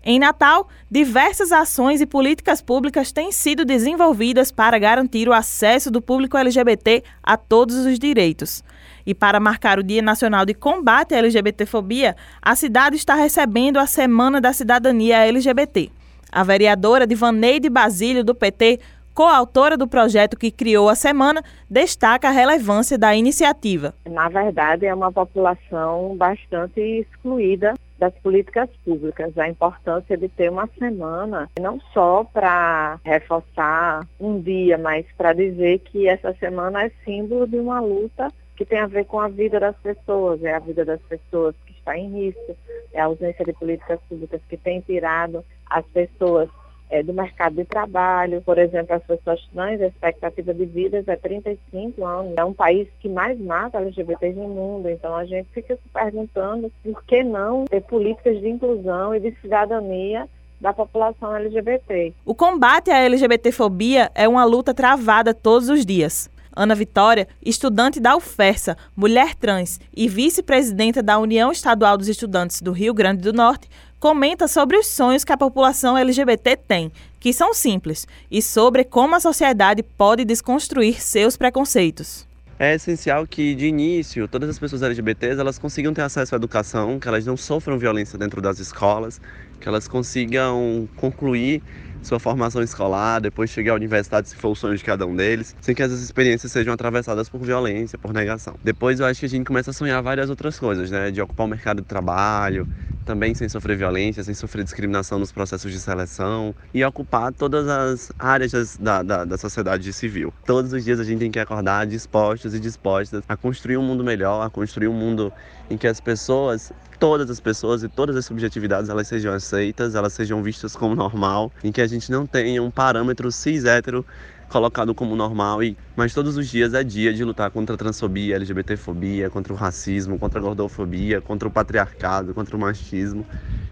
Em 0.09 0.19
Natal, 0.19 0.69
diversas 0.89 1.51
ações 1.51 1.99
e 1.99 2.05
políticas 2.05 2.61
públicas 2.61 3.11
têm 3.11 3.29
sido 3.29 3.65
desenvolvidas 3.65 4.53
para 4.53 4.79
garantir 4.79 5.27
o 5.27 5.33
acesso 5.33 5.91
do 5.91 6.01
público 6.01 6.37
LGBT 6.37 7.03
a 7.21 7.35
todos 7.35 7.75
os 7.85 7.99
direitos. 7.99 8.63
E 9.05 9.13
para 9.13 9.37
marcar 9.37 9.77
o 9.77 9.83
Dia 9.83 10.01
Nacional 10.01 10.45
de 10.45 10.53
Combate 10.53 11.13
à 11.13 11.17
LGBTfobia, 11.17 12.15
a 12.41 12.55
cidade 12.55 12.95
está 12.95 13.15
recebendo 13.15 13.75
a 13.75 13.85
Semana 13.85 14.39
da 14.39 14.53
Cidadania 14.53 15.25
LGBT. 15.25 15.91
A 16.31 16.41
vereadora 16.41 17.05
Divaneide 17.05 17.69
Basílio, 17.69 18.23
do 18.23 18.33
PT, 18.33 18.79
coautora 19.17 19.75
do 19.75 19.87
projeto 19.87 20.37
que 20.37 20.51
criou 20.51 20.87
a 20.87 20.93
semana, 20.93 21.41
destaca 21.67 22.27
a 22.27 22.31
relevância 22.31 22.99
da 22.99 23.15
iniciativa. 23.15 23.95
Na 24.07 24.29
verdade, 24.29 24.85
é 24.85 24.93
uma 24.93 25.11
população 25.11 26.15
bastante 26.15 26.79
excluída 26.79 27.73
das 27.97 28.13
políticas 28.19 28.69
públicas, 28.85 29.35
a 29.35 29.49
importância 29.49 30.15
de 30.15 30.29
ter 30.29 30.51
uma 30.51 30.69
semana, 30.77 31.49
não 31.59 31.79
só 31.91 32.25
para 32.31 32.99
reforçar 33.03 34.05
um 34.19 34.39
dia, 34.39 34.77
mas 34.77 35.03
para 35.17 35.33
dizer 35.33 35.79
que 35.79 36.07
essa 36.07 36.31
semana 36.35 36.83
é 36.83 36.91
símbolo 37.03 37.47
de 37.47 37.57
uma 37.57 37.79
luta 37.79 38.27
que 38.55 38.65
tem 38.65 38.77
a 38.77 38.85
ver 38.85 39.05
com 39.05 39.19
a 39.19 39.27
vida 39.27 39.59
das 39.59 39.75
pessoas, 39.77 40.43
é 40.43 40.53
a 40.53 40.59
vida 40.59 40.85
das 40.85 41.01
pessoas 41.01 41.55
que 41.65 41.73
está 41.73 41.97
em 41.97 42.25
risco, 42.25 42.55
é 42.93 43.01
a 43.01 43.05
ausência 43.05 43.43
de 43.43 43.53
políticas 43.53 43.99
públicas 44.07 44.41
que 44.47 44.57
tem 44.57 44.79
tirado 44.81 45.43
as 45.67 45.85
pessoas 45.87 46.49
é, 46.89 47.03
do 47.03 47.13
mercado 47.13 47.55
de 47.55 47.65
trabalho. 47.65 48.41
Por 48.41 48.57
exemplo, 48.57 48.95
as 48.95 49.03
pessoas 49.03 49.45
trans, 49.53 49.81
a 49.81 49.87
expectativa 49.87 50.53
de 50.53 50.65
vida 50.65 51.03
é 51.05 51.15
35 51.15 52.05
anos. 52.05 52.33
É 52.37 52.43
um 52.43 52.53
país 52.53 52.87
que 52.99 53.09
mais 53.09 53.39
mata 53.39 53.77
LGBTs 53.77 54.37
no 54.37 54.47
mundo. 54.47 54.89
Então 54.89 55.15
a 55.15 55.25
gente 55.25 55.47
fica 55.53 55.75
se 55.75 55.89
perguntando 55.93 56.71
por 56.83 57.03
que 57.03 57.23
não 57.23 57.65
ter 57.65 57.81
políticas 57.81 58.39
de 58.39 58.49
inclusão 58.49 59.13
e 59.15 59.19
de 59.19 59.31
cidadania 59.41 60.27
da 60.59 60.73
população 60.73 61.35
LGBT. 61.35 62.13
O 62.25 62.33
combate 62.33 62.89
à 62.89 62.97
LGBTfobia 62.99 64.11
é 64.15 64.27
uma 64.27 64.43
luta 64.43 64.73
travada 64.73 65.33
todos 65.33 65.69
os 65.69 65.85
dias. 65.85 66.29
Ana 66.59 66.73
Vitória, 66.73 67.27
estudante 67.39 67.99
da 67.99 68.15
UFERSA, 68.15 68.75
mulher 68.95 69.35
trans 69.35 69.79
e 69.95 70.07
vice-presidenta 70.07 71.03
da 71.03 71.19
União 71.19 71.51
Estadual 71.51 71.95
dos 71.95 72.07
Estudantes 72.07 72.63
do 72.63 72.71
Rio 72.71 72.95
Grande 72.95 73.21
do 73.21 73.31
Norte, 73.31 73.69
comenta 73.99 74.47
sobre 74.47 74.77
os 74.77 74.87
sonhos 74.87 75.23
que 75.23 75.33
a 75.33 75.37
população 75.37 75.97
LGBT 75.97 76.55
tem, 76.55 76.91
que 77.19 77.33
são 77.33 77.53
simples, 77.53 78.07
e 78.29 78.41
sobre 78.41 78.83
como 78.83 79.15
a 79.15 79.19
sociedade 79.19 79.83
pode 79.83 80.23
desconstruir 80.23 81.01
seus 81.01 81.35
preconceitos. 81.35 82.27
É 82.59 82.73
essencial 82.73 83.27
que, 83.27 83.53
de 83.53 83.67
início, 83.67 84.27
todas 84.27 84.49
as 84.49 84.57
pessoas 84.57 84.81
LGBTs 84.81 85.39
elas 85.39 85.59
consigam 85.59 85.93
ter 85.93 86.01
acesso 86.01 86.33
à 86.33 86.37
educação, 86.37 86.99
que 86.99 87.07
elas 87.07 87.23
não 87.23 87.37
sofram 87.37 87.77
violência 87.77 88.17
dentro 88.17 88.41
das 88.41 88.57
escolas, 88.57 89.21
que 89.59 89.67
elas 89.67 89.87
consigam 89.87 90.87
concluir 90.95 91.61
sua 92.01 92.19
formação 92.19 92.61
escolar, 92.61 93.19
depois 93.19 93.49
chegar 93.49 93.73
à 93.73 93.75
universidade, 93.75 94.29
se 94.29 94.35
for 94.35 94.49
o 94.49 94.55
sonho 94.55 94.77
de 94.77 94.83
cada 94.83 95.05
um 95.05 95.15
deles, 95.15 95.55
sem 95.59 95.75
que 95.75 95.83
essas 95.83 96.01
experiências 96.01 96.51
sejam 96.51 96.73
atravessadas 96.73 97.27
por 97.27 97.41
violência, 97.41 97.97
por 97.97 98.13
negação. 98.13 98.55
Depois 98.63 98.99
eu 98.99 99.05
acho 99.05 99.19
que 99.19 99.25
a 99.25 99.29
gente 99.29 99.45
começa 99.45 99.71
a 99.71 99.73
sonhar 99.73 100.01
várias 100.01 100.29
outras 100.29 100.57
coisas, 100.57 100.89
né? 100.89 101.11
De 101.11 101.21
ocupar 101.21 101.45
o 101.45 101.49
mercado 101.49 101.81
de 101.81 101.87
trabalho, 101.87 102.67
também 103.07 103.33
sem 103.33 103.47
sofrer 103.47 103.77
violência, 103.77 104.21
sem 104.21 104.33
sofrer 104.33 104.65
discriminação 104.65 105.17
nos 105.17 105.31
processos 105.31 105.71
de 105.71 105.79
seleção 105.79 106.53
e 106.73 106.83
ocupar 106.83 107.33
todas 107.33 107.67
as 107.67 108.11
áreas 108.19 108.77
da, 108.77 109.01
da, 109.01 109.23
da 109.23 109.37
sociedade 109.37 109.91
civil. 109.93 110.33
Todos 110.45 110.73
os 110.73 110.83
dias 110.83 110.99
a 110.99 111.05
gente 111.05 111.19
tem 111.19 111.31
que 111.31 111.39
acordar 111.39 111.87
dispostos 111.87 112.53
e 112.53 112.59
dispostas 112.59 113.23
a 113.27 113.37
construir 113.37 113.77
um 113.77 113.83
mundo 113.83 114.03
melhor, 114.03 114.45
a 114.45 114.49
construir 114.49 114.89
um 114.89 114.93
mundo 114.93 115.31
em 115.69 115.77
que 115.77 115.87
as 115.87 116.01
pessoas, 116.01 116.73
todas 116.99 117.29
as 117.29 117.39
pessoas 117.39 117.81
e 117.81 117.87
todas 117.87 118.15
as 118.17 118.25
subjetividades 118.25 118.89
elas 118.89 119.07
sejam 119.07 119.33
aceitas, 119.47 119.95
elas 119.95 120.13
sejam 120.13 120.43
vistas 120.43 120.75
como 120.75 120.95
normal, 120.95 121.51
em 121.63 121.71
que 121.71 121.81
a 121.81 121.87
gente 121.87 122.11
não 122.11 122.25
tenha 122.25 122.61
um 122.61 122.69
parâmetro 122.69 123.31
cis 123.31 123.65
hétero 123.65 124.05
colocado 124.49 124.93
como 124.93 125.15
normal, 125.15 125.61
e 125.61 125.75
mas 125.95 126.13
todos 126.13 126.37
os 126.37 126.47
dias 126.47 126.73
é 126.73 126.83
dia 126.83 127.13
de 127.13 127.23
lutar 127.23 127.51
contra 127.51 127.75
a 127.75 127.77
transfobia, 127.77 128.35
LGBTfobia, 128.35 129.29
contra 129.29 129.51
o 129.51 129.55
racismo, 129.55 130.17
contra 130.17 130.39
a 130.39 130.41
gordofobia, 130.41 131.19
contra 131.19 131.47
o 131.47 131.51
patriarcado, 131.51 132.33
contra 132.33 132.55
o 132.55 132.59
machismo, 132.59 133.25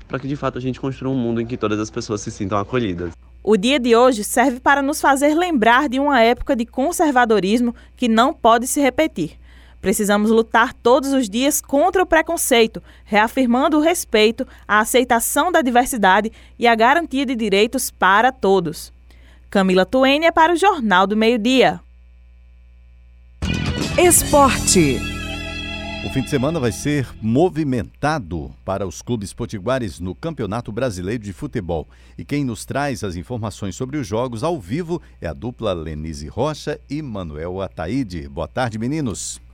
para 0.08 0.20
que 0.20 0.28
de 0.28 0.36
fato 0.36 0.58
a 0.58 0.62
gente 0.62 0.80
construa 0.80 1.14
um 1.14 1.18
mundo 1.18 1.40
em 1.40 1.46
que 1.46 1.56
todas 1.56 1.80
as 1.80 1.90
pessoas 1.90 2.22
se 2.22 2.32
sintam 2.32 2.58
acolhidas. 2.58 3.12
O 3.42 3.56
dia 3.56 3.80
de 3.80 3.96
hoje 3.96 4.24
serve 4.24 4.60
para 4.60 4.82
nos 4.82 5.00
fazer 5.00 5.36
lembrar 5.36 5.88
de 5.88 6.00
uma 6.00 6.20
época 6.20 6.56
de 6.56 6.66
conservadorismo 6.66 7.76
que 7.96 8.08
não 8.08 8.34
pode 8.34 8.68
se 8.68 8.82
repetir. 8.82 9.38
Precisamos 9.86 10.32
lutar 10.32 10.74
todos 10.74 11.14
os 11.14 11.30
dias 11.30 11.62
contra 11.62 12.02
o 12.02 12.08
preconceito, 12.08 12.82
reafirmando 13.04 13.78
o 13.78 13.82
respeito, 13.82 14.44
a 14.68 14.80
aceitação 14.80 15.52
da 15.52 15.62
diversidade 15.62 16.32
e 16.58 16.66
a 16.66 16.74
garantia 16.74 17.24
de 17.24 17.36
direitos 17.36 17.92
para 17.92 18.32
todos. 18.32 18.92
Camila 19.48 19.86
Tuênia 19.86 20.32
para 20.32 20.54
o 20.54 20.56
Jornal 20.56 21.06
do 21.06 21.16
Meio-Dia. 21.16 21.80
Esporte. 23.96 25.00
O 26.04 26.10
fim 26.10 26.22
de 26.22 26.32
semana 26.32 26.60
vai 26.60 26.72
ser 26.72 27.08
movimentado 27.22 28.52
para 28.66 28.88
os 28.88 29.04
clubes 29.04 29.34
potiguares 29.34 30.00
no 30.00 30.16
Campeonato 30.16 30.72
Brasileiro 30.72 31.24
de 31.24 31.32
Futebol. 31.32 31.88
E 32.18 32.26
quem 32.26 32.44
nos 32.44 32.66
traz 32.66 33.04
as 33.04 33.16
informações 33.16 33.76
sobre 33.76 33.98
os 33.98 34.08
jogos 34.08 34.44
ao 34.44 34.60
vivo 34.60 35.00
é 35.22 35.28
a 35.28 35.34
dupla 35.34 35.74
Lenise 35.74 36.28
Rocha 36.28 36.82
e 36.90 37.04
Manuel 37.04 37.62
Ataíde. 37.62 38.28
Boa 38.28 38.48
tarde, 38.48 38.80
meninos. 38.80 39.45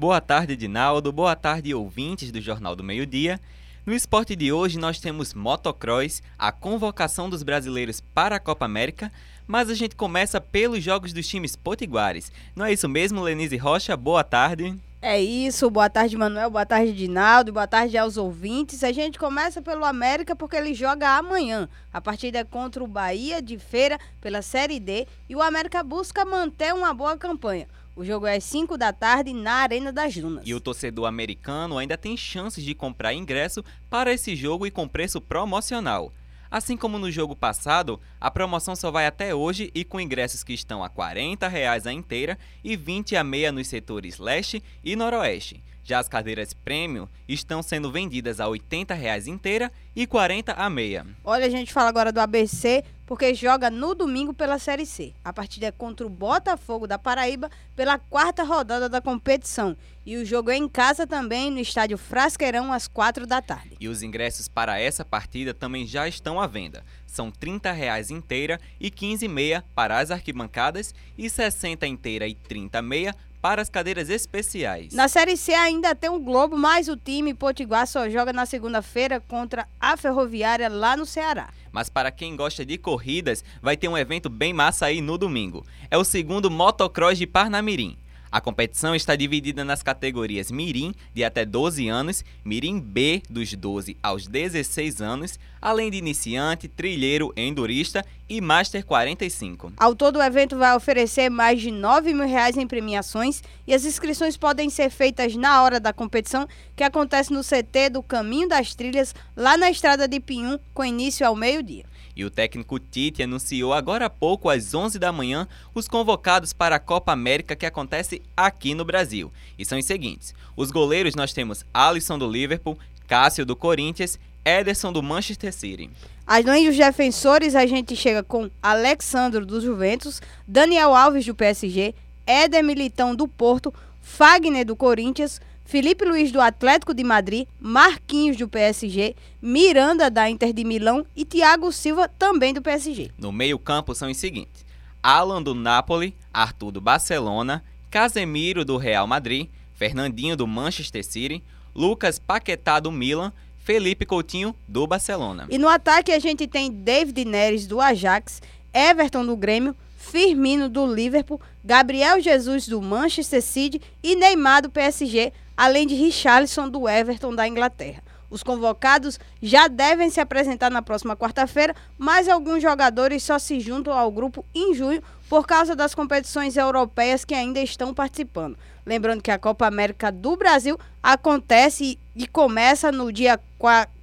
Boa 0.00 0.18
tarde, 0.18 0.56
Dinaldo. 0.56 1.12
Boa 1.12 1.36
tarde, 1.36 1.74
ouvintes 1.74 2.32
do 2.32 2.40
Jornal 2.40 2.74
do 2.74 2.82
Meio-Dia. 2.82 3.38
No 3.84 3.92
esporte 3.92 4.34
de 4.34 4.50
hoje 4.50 4.78
nós 4.78 4.98
temos 4.98 5.34
motocross, 5.34 6.22
a 6.38 6.50
convocação 6.50 7.28
dos 7.28 7.42
brasileiros 7.42 8.00
para 8.00 8.36
a 8.36 8.40
Copa 8.40 8.64
América, 8.64 9.12
mas 9.46 9.68
a 9.68 9.74
gente 9.74 9.94
começa 9.94 10.40
pelos 10.40 10.82
jogos 10.82 11.12
dos 11.12 11.28
times 11.28 11.54
potiguares. 11.54 12.32
Não 12.56 12.64
é 12.64 12.72
isso 12.72 12.88
mesmo, 12.88 13.20
Lenise 13.20 13.58
Rocha? 13.58 13.94
Boa 13.94 14.24
tarde. 14.24 14.74
É 15.02 15.20
isso, 15.20 15.70
boa 15.70 15.90
tarde 15.90 16.16
Manuel, 16.16 16.50
boa 16.50 16.64
tarde 16.64 16.94
Dinaldo, 16.94 17.52
boa 17.52 17.66
tarde 17.66 17.98
aos 17.98 18.16
ouvintes. 18.16 18.82
A 18.82 18.92
gente 18.92 19.18
começa 19.18 19.60
pelo 19.60 19.84
América 19.84 20.34
porque 20.34 20.56
ele 20.56 20.72
joga 20.72 21.18
amanhã. 21.18 21.68
A 21.92 22.00
partida 22.00 22.38
é 22.38 22.44
contra 22.44 22.82
o 22.82 22.86
Bahia 22.86 23.42
de 23.42 23.58
Feira 23.58 23.98
pela 24.18 24.40
Série 24.40 24.80
D 24.80 25.06
e 25.28 25.36
o 25.36 25.42
América 25.42 25.82
busca 25.82 26.24
manter 26.24 26.72
uma 26.72 26.94
boa 26.94 27.18
campanha. 27.18 27.68
O 28.00 28.04
jogo 28.04 28.26
é 28.26 28.36
às 28.36 28.44
5 28.44 28.78
da 28.78 28.94
tarde 28.94 29.30
na 29.34 29.56
Arena 29.56 29.92
das 29.92 30.16
Dunas. 30.16 30.42
E 30.46 30.54
o 30.54 30.60
torcedor 30.60 31.04
americano 31.04 31.76
ainda 31.76 31.98
tem 31.98 32.16
chances 32.16 32.64
de 32.64 32.74
comprar 32.74 33.12
ingresso 33.12 33.62
para 33.90 34.10
esse 34.10 34.34
jogo 34.34 34.66
e 34.66 34.70
com 34.70 34.88
preço 34.88 35.20
promocional. 35.20 36.10
Assim 36.50 36.78
como 36.78 36.98
no 36.98 37.10
jogo 37.10 37.36
passado, 37.36 38.00
a 38.18 38.30
promoção 38.30 38.74
só 38.74 38.90
vai 38.90 39.06
até 39.06 39.34
hoje 39.34 39.70
e 39.74 39.84
com 39.84 40.00
ingressos 40.00 40.42
que 40.42 40.54
estão 40.54 40.82
a 40.82 40.88
40 40.88 41.46
reais 41.46 41.86
a 41.86 41.92
inteira 41.92 42.38
e 42.64 42.74
20 42.74 43.16
a 43.16 43.22
meia 43.22 43.52
nos 43.52 43.68
setores 43.68 44.16
leste 44.16 44.62
e 44.82 44.96
noroeste. 44.96 45.62
Já 45.84 45.98
as 45.98 46.08
cadeiras 46.08 46.54
premium 46.54 47.06
estão 47.28 47.62
sendo 47.62 47.90
vendidas 47.92 48.40
a 48.40 48.48
80 48.48 48.94
reais 48.94 49.26
inteira 49.26 49.70
e 49.94 50.02
R$ 50.02 50.06
40 50.06 50.52
a 50.52 50.70
meia. 50.70 51.06
Olha, 51.24 51.46
a 51.46 51.50
gente 51.50 51.72
fala 51.72 51.88
agora 51.88 52.12
do 52.12 52.20
ABC, 52.20 52.82
porque 53.10 53.34
joga 53.34 53.72
no 53.72 53.92
domingo 53.92 54.32
pela 54.32 54.56
Série 54.56 54.86
C. 54.86 55.12
A 55.24 55.32
partida 55.32 55.66
é 55.66 55.72
contra 55.72 56.06
o 56.06 56.08
Botafogo 56.08 56.86
da 56.86 56.96
Paraíba 56.96 57.50
pela 57.74 57.98
quarta 57.98 58.44
rodada 58.44 58.88
da 58.88 59.00
competição. 59.00 59.76
E 60.06 60.16
o 60.16 60.24
jogo 60.24 60.48
é 60.48 60.56
em 60.56 60.68
casa 60.68 61.08
também, 61.08 61.50
no 61.50 61.58
estádio 61.58 61.98
Frasqueirão, 61.98 62.72
às 62.72 62.86
quatro 62.86 63.26
da 63.26 63.42
tarde. 63.42 63.76
E 63.80 63.88
os 63.88 64.04
ingressos 64.04 64.46
para 64.46 64.78
essa 64.78 65.04
partida 65.04 65.52
também 65.52 65.88
já 65.88 66.06
estão 66.06 66.40
à 66.40 66.46
venda. 66.46 66.84
São 67.04 67.32
30 67.32 67.72
reais 67.72 68.12
inteira 68.12 68.60
e 68.78 68.84
R$ 68.84 68.90
15 68.92 69.26
meia 69.26 69.64
para 69.74 69.98
as 69.98 70.12
arquibancadas 70.12 70.94
e 71.18 71.24
R$ 71.24 71.30
60 71.30 71.88
inteira 71.88 72.28
e 72.28 72.30
R$ 72.30 72.38
30 72.46 72.80
meia 72.80 73.12
para 73.42 73.60
as 73.60 73.68
cadeiras 73.68 74.08
especiais. 74.08 74.92
Na 74.92 75.08
Série 75.08 75.36
C 75.36 75.52
ainda 75.52 75.96
tem 75.96 76.10
o 76.10 76.20
Globo, 76.20 76.56
mas 76.56 76.88
o 76.88 76.96
time 76.96 77.34
Potiguar 77.34 77.86
só 77.86 78.08
joga 78.08 78.32
na 78.32 78.46
segunda-feira 78.46 79.18
contra 79.18 79.66
a 79.80 79.96
Ferroviária 79.96 80.68
lá 80.68 80.96
no 80.96 81.06
Ceará. 81.06 81.48
Mas 81.72 81.88
para 81.88 82.10
quem 82.10 82.36
gosta 82.36 82.64
de 82.64 82.76
corridas, 82.76 83.44
vai 83.62 83.76
ter 83.76 83.88
um 83.88 83.96
evento 83.96 84.28
bem 84.28 84.52
massa 84.52 84.86
aí 84.86 85.00
no 85.00 85.16
domingo. 85.16 85.64
É 85.90 85.96
o 85.96 86.04
segundo 86.04 86.50
Motocross 86.50 87.18
de 87.18 87.26
Parnamirim. 87.26 87.96
A 88.32 88.40
competição 88.40 88.94
está 88.94 89.16
dividida 89.16 89.64
nas 89.64 89.82
categorias 89.82 90.52
Mirim, 90.52 90.94
de 91.12 91.24
até 91.24 91.44
12 91.44 91.88
anos, 91.88 92.24
Mirim 92.44 92.78
B, 92.78 93.22
dos 93.28 93.52
12 93.52 93.96
aos 94.00 94.28
16 94.28 95.02
anos, 95.02 95.36
além 95.60 95.90
de 95.90 95.96
iniciante, 95.96 96.68
trilheiro, 96.68 97.32
endurista 97.36 98.04
e 98.28 98.40
Master 98.40 98.86
45. 98.86 99.72
Ao 99.76 99.96
todo, 99.96 100.20
o 100.20 100.22
evento 100.22 100.56
vai 100.56 100.76
oferecer 100.76 101.28
mais 101.28 101.60
de 101.60 101.72
9 101.72 102.14
mil 102.14 102.28
reais 102.28 102.56
em 102.56 102.68
premiações 102.68 103.42
e 103.66 103.74
as 103.74 103.84
inscrições 103.84 104.36
podem 104.36 104.70
ser 104.70 104.90
feitas 104.90 105.34
na 105.34 105.64
hora 105.64 105.80
da 105.80 105.92
competição, 105.92 106.46
que 106.76 106.84
acontece 106.84 107.32
no 107.32 107.42
CT 107.42 107.90
do 107.90 108.02
Caminho 108.02 108.48
das 108.48 108.76
Trilhas, 108.76 109.12
lá 109.36 109.56
na 109.56 109.68
estrada 109.70 110.06
de 110.06 110.20
Pinhum, 110.20 110.56
com 110.72 110.84
início 110.84 111.26
ao 111.26 111.34
meio-dia. 111.34 111.84
E 112.20 112.24
o 112.24 112.30
técnico 112.30 112.78
Tite 112.78 113.22
anunciou 113.22 113.72
agora 113.72 114.04
há 114.04 114.10
pouco, 114.10 114.50
às 114.50 114.74
11 114.74 114.98
da 114.98 115.10
manhã, 115.10 115.48
os 115.74 115.88
convocados 115.88 116.52
para 116.52 116.76
a 116.76 116.78
Copa 116.78 117.12
América 117.12 117.56
que 117.56 117.64
acontece 117.64 118.20
aqui 118.36 118.74
no 118.74 118.84
Brasil. 118.84 119.32
E 119.58 119.64
são 119.64 119.78
os 119.78 119.86
seguintes: 119.86 120.34
os 120.54 120.70
goleiros 120.70 121.14
nós 121.14 121.32
temos 121.32 121.64
Alisson 121.72 122.18
do 122.18 122.30
Liverpool, 122.30 122.78
Cássio 123.08 123.46
do 123.46 123.56
Corinthians, 123.56 124.20
Ederson 124.44 124.92
do 124.92 125.02
Manchester 125.02 125.50
City. 125.50 125.88
Além 126.26 126.68
dos 126.68 126.76
defensores, 126.76 127.54
a 127.54 127.64
gente 127.64 127.96
chega 127.96 128.22
com 128.22 128.50
Alexandro 128.62 129.46
do 129.46 129.58
Juventus, 129.58 130.20
Daniel 130.46 130.94
Alves 130.94 131.24
do 131.24 131.34
PSG, 131.34 131.94
Éder 132.26 132.62
Militão 132.62 133.16
do 133.16 133.26
Porto, 133.26 133.72
Fagner 134.02 134.66
do 134.66 134.76
Corinthians, 134.76 135.40
Felipe 135.70 136.04
Luiz 136.04 136.32
do 136.32 136.40
Atlético 136.40 136.92
de 136.92 137.04
Madrid, 137.04 137.46
Marquinhos 137.60 138.36
do 138.36 138.48
PSG, 138.48 139.14
Miranda 139.40 140.10
da 140.10 140.28
Inter 140.28 140.52
de 140.52 140.64
Milão 140.64 141.06
e 141.14 141.24
Thiago 141.24 141.70
Silva 141.70 142.08
também 142.08 142.52
do 142.52 142.60
PSG. 142.60 143.12
No 143.16 143.30
meio-campo 143.30 143.94
são 143.94 144.10
os 144.10 144.16
seguintes: 144.16 144.66
Alan 145.00 145.40
do 145.40 145.54
Napoli, 145.54 146.12
Arthur 146.34 146.72
do 146.72 146.80
Barcelona, 146.80 147.62
Casemiro 147.88 148.64
do 148.64 148.76
Real 148.76 149.06
Madrid, 149.06 149.46
Fernandinho 149.72 150.36
do 150.36 150.44
Manchester 150.44 151.04
City, 151.04 151.40
Lucas 151.72 152.18
Paquetá 152.18 152.80
do 152.80 152.90
Milan, 152.90 153.32
Felipe 153.58 154.04
Coutinho 154.04 154.52
do 154.66 154.88
Barcelona. 154.88 155.46
E 155.48 155.56
no 155.56 155.68
ataque 155.68 156.10
a 156.10 156.18
gente 156.18 156.48
tem 156.48 156.68
David 156.68 157.24
Neres 157.24 157.68
do 157.68 157.80
Ajax, 157.80 158.42
Everton 158.74 159.24
do 159.24 159.36
Grêmio, 159.36 159.76
Firmino 159.96 160.68
do 160.68 160.84
Liverpool, 160.84 161.40
Gabriel 161.64 162.20
Jesus 162.20 162.66
do 162.66 162.82
Manchester 162.82 163.40
City 163.40 163.80
e 164.02 164.16
Neymar 164.16 164.62
do 164.62 164.70
PSG, 164.70 165.32
além 165.60 165.86
de 165.86 165.94
Richarlison 165.94 166.70
do 166.70 166.88
Everton 166.88 167.34
da 167.34 167.46
Inglaterra. 167.46 168.02
Os 168.30 168.42
convocados 168.42 169.20
já 169.42 169.68
devem 169.68 170.08
se 170.08 170.18
apresentar 170.18 170.70
na 170.70 170.80
próxima 170.80 171.14
quarta-feira, 171.14 171.76
mas 171.98 172.30
alguns 172.30 172.62
jogadores 172.62 173.22
só 173.22 173.38
se 173.38 173.60
juntam 173.60 173.92
ao 173.92 174.10
grupo 174.10 174.42
em 174.54 174.72
junho 174.72 175.02
por 175.28 175.46
causa 175.46 175.76
das 175.76 175.94
competições 175.94 176.56
europeias 176.56 177.26
que 177.26 177.34
ainda 177.34 177.60
estão 177.60 177.92
participando. 177.92 178.56
Lembrando 178.86 179.22
que 179.22 179.30
a 179.30 179.38
Copa 179.38 179.66
América 179.66 180.10
do 180.10 180.34
Brasil 180.34 180.80
acontece 181.02 181.98
e 182.16 182.26
começa 182.26 182.90
no 182.90 183.12
dia, 183.12 183.38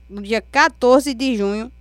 no 0.08 0.22
dia 0.22 0.42
14 0.42 1.12
de 1.12 1.36
junho 1.36 1.72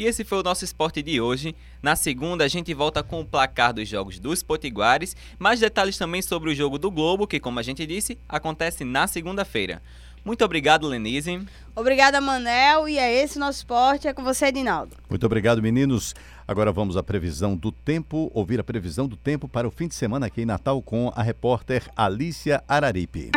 e 0.00 0.06
esse 0.06 0.24
foi 0.24 0.38
o 0.38 0.42
nosso 0.42 0.64
esporte 0.64 1.02
de 1.02 1.20
hoje. 1.20 1.54
Na 1.82 1.94
segunda, 1.94 2.42
a 2.42 2.48
gente 2.48 2.72
volta 2.72 3.02
com 3.02 3.20
o 3.20 3.24
placar 3.24 3.74
dos 3.74 3.86
jogos 3.86 4.18
dos 4.18 4.42
Potiguares, 4.42 5.14
mais 5.38 5.60
detalhes 5.60 5.98
também 5.98 6.22
sobre 6.22 6.50
o 6.50 6.54
jogo 6.54 6.78
do 6.78 6.90
Globo, 6.90 7.26
que, 7.26 7.38
como 7.38 7.58
a 7.58 7.62
gente 7.62 7.84
disse, 7.86 8.16
acontece 8.26 8.82
na 8.82 9.06
segunda-feira. 9.06 9.82
Muito 10.24 10.42
obrigado, 10.42 10.86
Lenise. 10.86 11.46
Obrigada, 11.76 12.18
Manel. 12.18 12.88
E 12.88 12.98
é 12.98 13.22
esse 13.22 13.36
o 13.36 13.40
nosso 13.40 13.58
esporte. 13.58 14.08
É 14.08 14.14
com 14.14 14.24
você, 14.24 14.46
Edinaldo. 14.46 14.96
Muito 15.08 15.26
obrigado, 15.26 15.60
meninos. 15.60 16.14
Agora 16.48 16.72
vamos 16.72 16.96
à 16.96 17.02
previsão 17.02 17.54
do 17.54 17.70
tempo, 17.70 18.30
ouvir 18.32 18.58
a 18.58 18.64
previsão 18.64 19.06
do 19.06 19.18
tempo 19.18 19.46
para 19.46 19.68
o 19.68 19.70
fim 19.70 19.86
de 19.86 19.94
semana 19.94 20.26
aqui 20.26 20.40
em 20.40 20.46
Natal 20.46 20.80
com 20.80 21.12
a 21.14 21.22
repórter 21.22 21.86
Alícia 21.94 22.64
Araripe. 22.66 23.32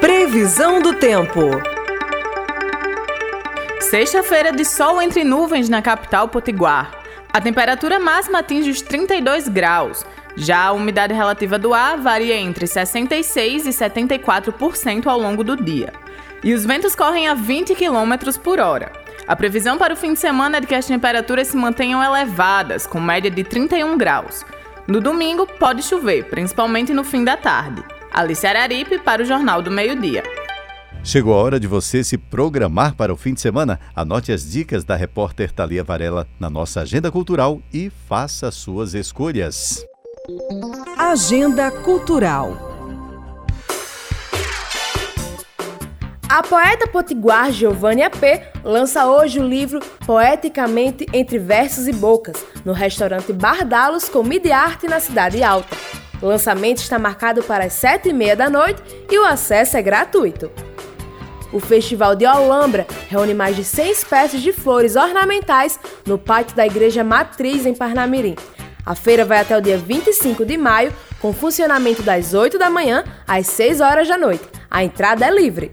Previsão 0.00 0.82
do 0.82 0.98
tempo. 0.98 1.40
Sexta-feira 3.80 4.52
de 4.52 4.64
sol 4.64 5.00
entre 5.00 5.22
nuvens 5.22 5.68
na 5.68 5.80
capital 5.80 6.28
potiguar. 6.28 6.90
A 7.32 7.40
temperatura 7.40 8.00
máxima 8.00 8.38
atinge 8.38 8.70
os 8.70 8.80
32 8.80 9.48
graus. 9.48 10.04
Já 10.34 10.64
a 10.64 10.72
umidade 10.72 11.14
relativa 11.14 11.58
do 11.58 11.72
ar 11.72 11.98
varia 11.98 12.36
entre 12.36 12.66
66% 12.66 13.66
e 13.66 13.68
74% 13.68 15.06
ao 15.06 15.20
longo 15.20 15.44
do 15.44 15.56
dia. 15.56 15.92
E 16.42 16.52
os 16.52 16.64
ventos 16.64 16.96
correm 16.96 17.28
a 17.28 17.34
20 17.34 17.74
km 17.74 18.38
por 18.42 18.58
hora. 18.58 18.90
A 19.26 19.36
previsão 19.36 19.78
para 19.78 19.94
o 19.94 19.96
fim 19.96 20.14
de 20.14 20.18
semana 20.18 20.56
é 20.56 20.60
de 20.60 20.66
que 20.66 20.74
as 20.74 20.86
temperaturas 20.86 21.48
se 21.48 21.56
mantenham 21.56 22.02
elevadas, 22.02 22.86
com 22.86 23.00
média 23.00 23.30
de 23.30 23.44
31 23.44 23.96
graus. 23.96 24.44
No 24.86 25.00
domingo, 25.00 25.46
pode 25.46 25.82
chover, 25.82 26.24
principalmente 26.24 26.92
no 26.94 27.04
fim 27.04 27.24
da 27.24 27.36
tarde. 27.36 27.84
Alice 28.12 28.46
Araripe 28.46 28.98
para 28.98 29.22
o 29.22 29.26
Jornal 29.26 29.60
do 29.60 29.70
Meio-Dia. 29.70 30.22
Chegou 31.06 31.34
a 31.34 31.36
hora 31.36 31.60
de 31.60 31.68
você 31.68 32.02
se 32.02 32.18
programar 32.18 32.96
para 32.96 33.14
o 33.14 33.16
fim 33.16 33.32
de 33.32 33.40
semana. 33.40 33.78
Anote 33.94 34.32
as 34.32 34.50
dicas 34.50 34.82
da 34.82 34.96
repórter 34.96 35.52
Thalia 35.52 35.84
Varela 35.84 36.26
na 36.36 36.50
nossa 36.50 36.80
agenda 36.80 37.12
cultural 37.12 37.62
e 37.72 37.92
faça 38.08 38.50
suas 38.50 38.92
escolhas. 38.92 39.86
Agenda 40.98 41.70
Cultural 41.70 42.58
A 46.28 46.42
poeta 46.42 46.88
potiguar 46.88 47.52
Giovanni 47.52 48.10
P. 48.10 48.42
lança 48.64 49.06
hoje 49.06 49.38
o 49.38 49.46
livro 49.46 49.78
Poeticamente 50.04 51.06
Entre 51.12 51.38
Versos 51.38 51.86
e 51.86 51.92
Bocas, 51.92 52.44
no 52.64 52.72
restaurante 52.72 53.32
Bardalos 53.32 54.08
Comida 54.08 54.48
e 54.48 54.52
Arte 54.52 54.88
na 54.88 54.98
Cidade 54.98 55.40
Alta. 55.40 55.76
O 56.20 56.26
lançamento 56.26 56.78
está 56.78 56.98
marcado 56.98 57.44
para 57.44 57.66
as 57.66 57.74
sete 57.74 58.08
e 58.08 58.12
meia 58.12 58.34
da 58.34 58.50
noite 58.50 58.82
e 59.08 59.16
o 59.20 59.24
acesso 59.24 59.76
é 59.76 59.82
gratuito. 59.82 60.50
O 61.52 61.60
Festival 61.60 62.16
de 62.16 62.26
Olambra 62.26 62.86
reúne 63.08 63.34
mais 63.34 63.56
de 63.56 63.64
100 63.64 63.90
espécies 63.90 64.42
de 64.42 64.52
flores 64.52 64.96
ornamentais 64.96 65.78
no 66.04 66.18
pátio 66.18 66.56
da 66.56 66.66
Igreja 66.66 67.04
Matriz 67.04 67.64
em 67.64 67.74
Parnamirim. 67.74 68.34
A 68.84 68.94
feira 68.94 69.24
vai 69.24 69.38
até 69.38 69.56
o 69.56 69.60
dia 69.60 69.76
25 69.76 70.44
de 70.44 70.56
maio, 70.56 70.92
com 71.20 71.32
funcionamento 71.32 72.02
das 72.02 72.34
8 72.34 72.58
da 72.58 72.70
manhã 72.70 73.04
às 73.26 73.46
6 73.48 73.80
horas 73.80 74.06
da 74.06 74.16
noite. 74.16 74.44
A 74.70 74.84
entrada 74.84 75.26
é 75.26 75.30
livre. 75.30 75.72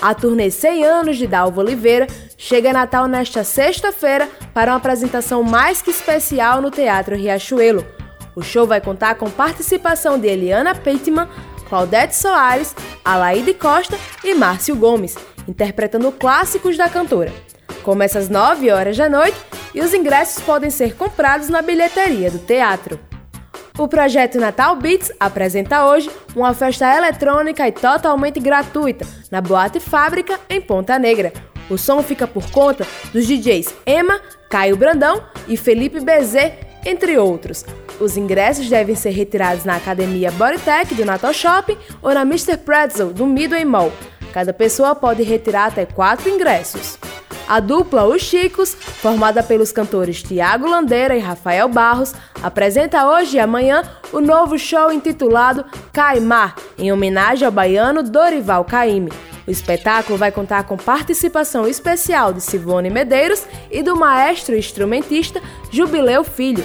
A 0.00 0.14
turnê 0.14 0.48
100 0.48 0.84
anos 0.84 1.16
de 1.16 1.26
Dalva 1.26 1.60
Oliveira 1.60 2.06
chega 2.36 2.70
a 2.70 2.72
Natal 2.72 3.08
nesta 3.08 3.42
sexta-feira 3.42 4.28
para 4.54 4.70
uma 4.70 4.76
apresentação 4.76 5.42
mais 5.42 5.82
que 5.82 5.90
especial 5.90 6.62
no 6.62 6.70
Teatro 6.70 7.16
Riachuelo. 7.16 7.84
O 8.36 8.42
show 8.42 8.64
vai 8.64 8.80
contar 8.80 9.16
com 9.16 9.28
participação 9.28 10.16
de 10.16 10.28
Eliana 10.28 10.72
Peitman, 10.72 11.28
Claudete 11.68 12.16
Soares, 12.16 12.74
Alaide 13.04 13.54
Costa 13.54 13.98
e 14.24 14.34
Márcio 14.34 14.74
Gomes, 14.74 15.16
interpretando 15.46 16.10
clássicos 16.12 16.76
da 16.76 16.88
cantora. 16.88 17.32
Começa 17.82 18.18
às 18.18 18.28
9 18.28 18.70
horas 18.70 18.96
da 18.96 19.08
noite 19.08 19.38
e 19.74 19.80
os 19.80 19.94
ingressos 19.94 20.42
podem 20.42 20.70
ser 20.70 20.94
comprados 20.96 21.48
na 21.48 21.62
bilheteria 21.62 22.30
do 22.30 22.38
teatro. 22.38 22.98
O 23.78 23.86
projeto 23.86 24.40
Natal 24.40 24.74
Beats 24.74 25.12
apresenta 25.20 25.86
hoje 25.86 26.10
uma 26.34 26.52
festa 26.52 26.96
eletrônica 26.96 27.66
e 27.66 27.70
totalmente 27.70 28.40
gratuita 28.40 29.06
na 29.30 29.40
Boate 29.40 29.78
Fábrica, 29.78 30.40
em 30.50 30.60
Ponta 30.60 30.98
Negra. 30.98 31.32
O 31.70 31.78
som 31.78 32.02
fica 32.02 32.26
por 32.26 32.50
conta 32.50 32.86
dos 33.12 33.26
DJs 33.26 33.72
Emma, 33.86 34.20
Caio 34.50 34.76
Brandão 34.76 35.22
e 35.46 35.56
Felipe 35.56 36.00
Bezet, 36.00 36.67
entre 36.88 37.18
outros. 37.18 37.64
Os 38.00 38.16
ingressos 38.16 38.68
devem 38.68 38.94
ser 38.94 39.10
retirados 39.10 39.64
na 39.64 39.76
Academia 39.76 40.30
Bodytech 40.32 40.94
do 40.94 41.04
Natal 41.04 41.32
Shopping 41.32 41.76
ou 42.00 42.14
na 42.14 42.22
Mr. 42.22 42.56
Pretzel 42.56 43.12
do 43.12 43.26
Midway 43.26 43.64
Mall. 43.64 43.92
Cada 44.32 44.52
pessoa 44.52 44.94
pode 44.94 45.22
retirar 45.22 45.66
até 45.66 45.84
quatro 45.84 46.28
ingressos. 46.28 46.98
A 47.48 47.60
dupla 47.60 48.04
Os 48.04 48.20
Chicos, 48.22 48.74
formada 48.74 49.42
pelos 49.42 49.72
cantores 49.72 50.22
Tiago 50.22 50.68
Landeira 50.68 51.16
e 51.16 51.18
Rafael 51.18 51.66
Barros, 51.66 52.14
apresenta 52.42 53.08
hoje 53.08 53.38
e 53.38 53.40
amanhã 53.40 53.82
o 54.12 54.20
novo 54.20 54.58
show 54.58 54.92
intitulado 54.92 55.64
Caimar, 55.90 56.56
em 56.78 56.92
homenagem 56.92 57.46
ao 57.46 57.52
baiano 57.52 58.02
Dorival 58.02 58.66
Caymmi. 58.66 59.10
O 59.48 59.50
espetáculo 59.50 60.18
vai 60.18 60.30
contar 60.30 60.64
com 60.64 60.76
participação 60.76 61.66
especial 61.66 62.34
de 62.34 62.42
Sivone 62.42 62.90
Medeiros 62.90 63.46
e 63.70 63.82
do 63.82 63.96
maestro 63.96 64.54
instrumentista 64.54 65.40
Jubileu 65.70 66.22
Filho. 66.22 66.62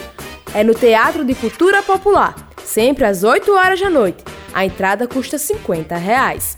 É 0.53 0.65
no 0.65 0.75
Teatro 0.75 1.23
de 1.23 1.33
Cultura 1.33 1.81
Popular, 1.81 2.35
sempre 2.65 3.05
às 3.05 3.23
8 3.23 3.49
horas 3.53 3.79
da 3.79 3.89
noite. 3.89 4.21
A 4.53 4.65
entrada 4.65 5.07
custa 5.07 5.37
50 5.37 5.95
reais. 5.95 6.57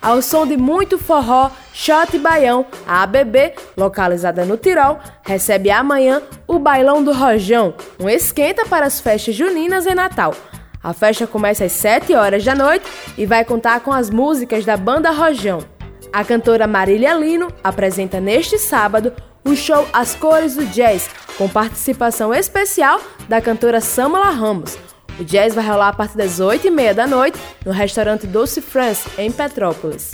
Ao 0.00 0.22
som 0.22 0.46
de 0.46 0.56
muito 0.56 0.96
forró, 0.96 1.50
Shot 1.70 2.16
Baião, 2.16 2.64
a 2.86 3.02
ABB, 3.02 3.52
localizada 3.76 4.42
no 4.46 4.56
Tirol, 4.56 4.98
recebe 5.22 5.70
amanhã 5.70 6.22
o 6.48 6.58
Bailão 6.58 7.04
do 7.04 7.12
Rojão, 7.12 7.74
um 8.00 8.08
esquenta 8.08 8.64
para 8.64 8.86
as 8.86 9.00
festas 9.00 9.34
juninas 9.34 9.84
e 9.84 9.94
Natal. 9.94 10.34
A 10.86 10.92
festa 10.92 11.26
começa 11.26 11.64
às 11.64 11.72
7 11.72 12.14
horas 12.14 12.44
da 12.44 12.54
noite 12.54 12.86
e 13.18 13.26
vai 13.26 13.44
contar 13.44 13.80
com 13.80 13.92
as 13.92 14.08
músicas 14.08 14.64
da 14.64 14.76
banda 14.76 15.10
Rojão. 15.10 15.58
A 16.12 16.24
cantora 16.24 16.68
Marília 16.68 17.12
Lino 17.12 17.48
apresenta 17.64 18.20
neste 18.20 18.56
sábado 18.56 19.12
o 19.44 19.56
show 19.56 19.84
As 19.92 20.14
Cores 20.14 20.54
do 20.54 20.64
Jazz, 20.66 21.10
com 21.36 21.48
participação 21.48 22.32
especial 22.32 23.00
da 23.28 23.40
cantora 23.40 23.80
Samala 23.80 24.30
Ramos. 24.30 24.78
O 25.18 25.24
jazz 25.24 25.56
vai 25.56 25.66
rolar 25.66 25.88
a 25.88 25.92
partir 25.92 26.18
das 26.18 26.40
8h30 26.40 26.94
da 26.94 27.06
noite 27.08 27.36
no 27.64 27.72
restaurante 27.72 28.24
Doce 28.24 28.60
France, 28.60 29.08
em 29.18 29.32
Petrópolis. 29.32 30.12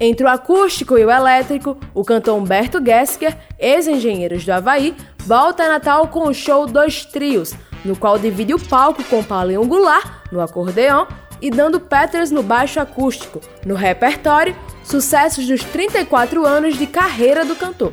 Entre 0.00 0.26
o 0.26 0.28
acústico 0.28 0.98
e 0.98 1.04
o 1.04 1.10
elétrico, 1.12 1.78
o 1.94 2.02
cantor 2.02 2.36
Humberto 2.36 2.84
Gesker, 2.84 3.38
ex-engenheiros 3.56 4.44
do 4.44 4.50
Havaí, 4.50 4.96
volta 5.18 5.62
a 5.62 5.68
Natal 5.68 6.08
com 6.08 6.26
o 6.26 6.34
show 6.34 6.66
Dois 6.66 7.04
Trios, 7.04 7.54
no 7.84 7.96
qual 7.96 8.18
divide 8.18 8.54
o 8.54 8.58
palco 8.58 9.02
com 9.04 9.22
Paulinho 9.22 9.66
Goulart 9.66 10.06
no 10.30 10.40
acordeão 10.40 11.06
e 11.40 11.50
dando 11.50 11.80
Peters 11.80 12.30
no 12.30 12.42
baixo 12.42 12.78
acústico. 12.78 13.40
No 13.66 13.74
repertório, 13.74 14.56
sucessos 14.84 15.46
dos 15.46 15.64
34 15.64 16.46
anos 16.46 16.76
de 16.76 16.86
carreira 16.86 17.44
do 17.44 17.56
cantor. 17.56 17.92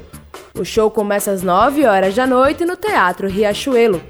O 0.53 0.63
show 0.63 0.91
começa 0.91 1.31
às 1.31 1.41
9 1.41 1.85
horas 1.85 2.13
da 2.13 2.27
noite 2.27 2.65
no 2.65 2.75
Teatro 2.75 3.27
Riachuelo. 3.27 4.01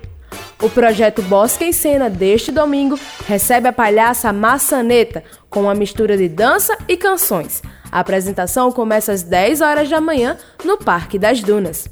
O 0.61 0.69
projeto 0.69 1.21
Bosque 1.21 1.63
em 1.63 1.71
Cena 1.71 2.09
deste 2.09 2.51
domingo 2.51 2.99
recebe 3.25 3.69
a 3.69 3.73
palhaça 3.73 4.33
Maçaneta 4.33 5.23
com 5.49 5.61
uma 5.61 5.73
mistura 5.73 6.17
de 6.17 6.27
dança 6.27 6.77
e 6.85 6.97
canções. 6.97 7.61
A 7.89 8.01
apresentação 8.01 8.71
começa 8.71 9.13
às 9.13 9.23
10 9.23 9.61
horas 9.61 9.89
da 9.89 10.01
manhã 10.01 10.37
no 10.65 10.77
Parque 10.77 11.17
das 11.17 11.41
Dunas. 11.41 11.87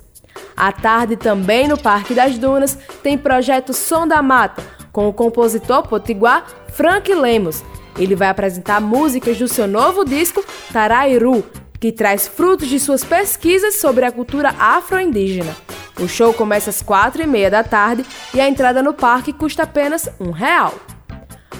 À 0.58 0.72
tarde, 0.72 1.15
também 1.15 1.67
no 1.67 1.78
Parque 1.78 2.15
das 2.15 2.36
Dunas, 2.39 2.76
tem 3.04 3.15
projeto 3.15 3.74
Som 3.74 4.08
da 4.08 4.24
Mata, 4.24 4.63
com 4.91 5.08
o 5.08 5.13
compositor 5.13 5.88
potiguar 5.88 6.48
Frank 6.74 7.13
Lemos. 7.13 7.63
Ele 7.96 8.15
vai 8.15 8.28
apresentar 8.28 8.82
músicas 8.82 9.38
do 9.38 9.48
seu 9.48 9.67
novo 9.67 10.04
disco 10.04 10.43
Tarairu, 10.74 11.46
que 11.80 11.91
traz 11.91 12.28
frutos 12.28 12.67
de 12.67 12.80
suas 12.80 13.04
pesquisas 13.04 13.80
sobre 13.80 14.04
a 14.04 14.12
cultura 14.12 14.56
afro-indígena. 14.58 15.56
O 16.00 16.08
show 16.08 16.34
começa 16.34 16.72
às 16.72 16.82
quatro 16.82 17.22
e 17.22 17.28
meia 17.28 17.52
da 17.52 17.63
tarde 17.63 18.04
e 18.34 18.41
a 18.41 18.50
entrada 18.50 18.82
no 18.82 18.93
parque 18.93 19.32
custa 19.32 19.63
apenas 19.63 20.10
um 20.20 20.32
real. 20.32 20.74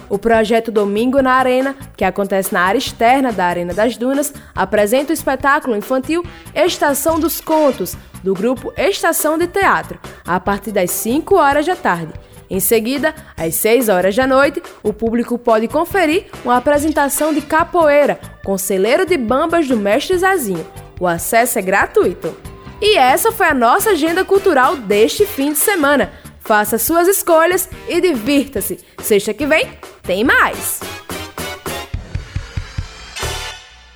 O 0.10 0.17
projeto 0.17 0.72
Domingo 0.72 1.22
na 1.22 1.34
Arena, 1.34 1.76
que 1.96 2.06
acontece 2.06 2.54
na 2.54 2.62
área 2.62 2.78
externa 2.78 3.32
da 3.32 3.46
Arena 3.46 3.74
das 3.74 3.98
Dunas, 3.98 4.34
apresenta 4.56 5.12
o 5.12 5.13
espetáculo 5.13 5.76
infantil 5.76 6.26
Estação 6.56 7.20
dos 7.20 7.41
Contos, 7.41 7.96
do 8.24 8.34
grupo 8.34 8.74
Estação 8.78 9.38
de 9.38 9.48
Teatro, 9.48 10.00
a 10.26 10.39
partir 10.39 10.72
das 10.72 10.91
5 10.91 11.36
horas 11.36 11.65
da 11.65 11.76
tarde. 11.76 12.13
Em 12.50 12.62
seguida, 12.62 13.13
às 13.36 13.56
6 13.56 13.89
horas 13.89 14.15
da 14.15 14.26
noite, 14.26 14.63
o 14.82 14.93
público 14.93 15.38
pode 15.38 15.67
conferir 15.67 16.28
uma 16.46 16.58
apresentação 16.58 17.34
de 17.34 17.41
capoeira 17.41 18.20
com 18.46 18.58
celeiro 18.58 19.06
de 19.06 19.17
bambas 19.17 19.67
do 19.67 19.76
Mestre 19.76 20.17
Zazinho. 20.17 20.65
O 21.00 21.06
acesso 21.06 21.60
é 21.60 21.62
gratuito. 21.62 22.34
E 22.82 22.96
essa 22.96 23.32
foi 23.32 23.48
a 23.48 23.54
nossa 23.54 23.91
agenda 23.91 24.24
cultural 24.24 24.78
deste 24.78 25.26
fim 25.26 25.52
de 25.52 25.58
semana. 25.58 26.12
Faça 26.47 26.77
suas 26.77 27.10
escolhas 27.10 27.69
e 27.89 27.99
divirta-se. 27.99 28.79
Sexta 29.03 29.33
que 29.33 29.45
vem 29.45 29.65
tem 30.01 30.23
mais! 30.23 30.79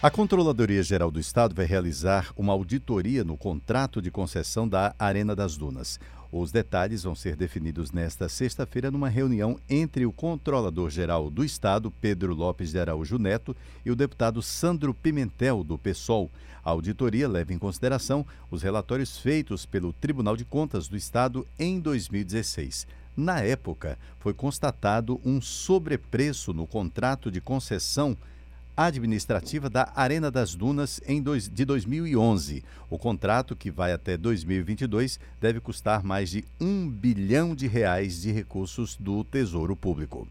A 0.04 0.12
Controladoria 0.12 0.84
Geral 0.84 1.10
do 1.10 1.18
Estado 1.18 1.56
vai 1.56 1.66
realizar 1.66 2.34
uma 2.36 2.52
auditoria 2.52 3.24
no 3.24 3.38
contrato 3.38 4.02
de 4.02 4.12
concessão 4.12 4.68
da 4.68 4.94
Arena 5.00 5.34
das 5.34 5.56
Dunas. 5.56 5.98
Os 6.32 6.50
detalhes 6.50 7.04
vão 7.04 7.14
ser 7.14 7.36
definidos 7.36 7.92
nesta 7.92 8.30
sexta-feira 8.30 8.90
numa 8.90 9.10
reunião 9.10 9.60
entre 9.70 10.06
o 10.06 10.14
Controlador-Geral 10.14 11.30
do 11.30 11.44
Estado, 11.44 11.92
Pedro 11.92 12.34
Lopes 12.34 12.72
de 12.72 12.80
Araújo 12.80 13.18
Neto, 13.18 13.54
e 13.86 13.92
o 13.92 13.96
deputado 13.98 14.42
Sandro 14.42 14.94
Pimentel, 14.94 15.62
do 15.62 15.78
PSOL. 15.78 16.32
A 16.64 16.70
auditoria 16.70 17.28
leva 17.28 17.54
em 17.54 17.58
consideração 17.58 18.26
os 18.50 18.64
relatórios 18.64 19.18
feitos 19.18 19.66
pelo 19.66 19.92
Tribunal 19.92 20.38
de 20.38 20.46
Contas 20.46 20.88
do 20.88 20.96
Estado 20.96 21.46
em 21.60 21.82
2016. 21.82 22.88
Na 23.18 23.42
época, 23.42 24.00
foi 24.18 24.34
constatado 24.34 25.20
um 25.26 25.42
sobrepreço 25.42 26.54
no 26.54 26.66
contrato 26.66 27.30
de 27.30 27.42
concessão 27.42 28.18
administrativa 28.86 29.70
da 29.70 29.92
Arena 29.96 30.32
das 30.32 30.56
Dunas 30.56 31.02
em 31.08 31.22
dois, 31.22 31.48
de 31.48 31.66
2011. 31.66 32.64
O 32.90 32.98
contrato, 32.98 33.56
que 33.56 33.72
vai 33.72 33.94
até 33.94 34.18
2022, 34.18 35.20
deve 35.40 35.60
custar 35.60 36.04
mais 36.04 36.30
de 36.30 36.44
um 36.60 36.90
bilhão 36.90 37.56
de 37.56 37.68
reais 37.68 38.22
de 38.22 38.32
recursos 38.32 38.96
do 38.98 39.24
Tesouro 39.24 39.76
Público. 39.76 40.28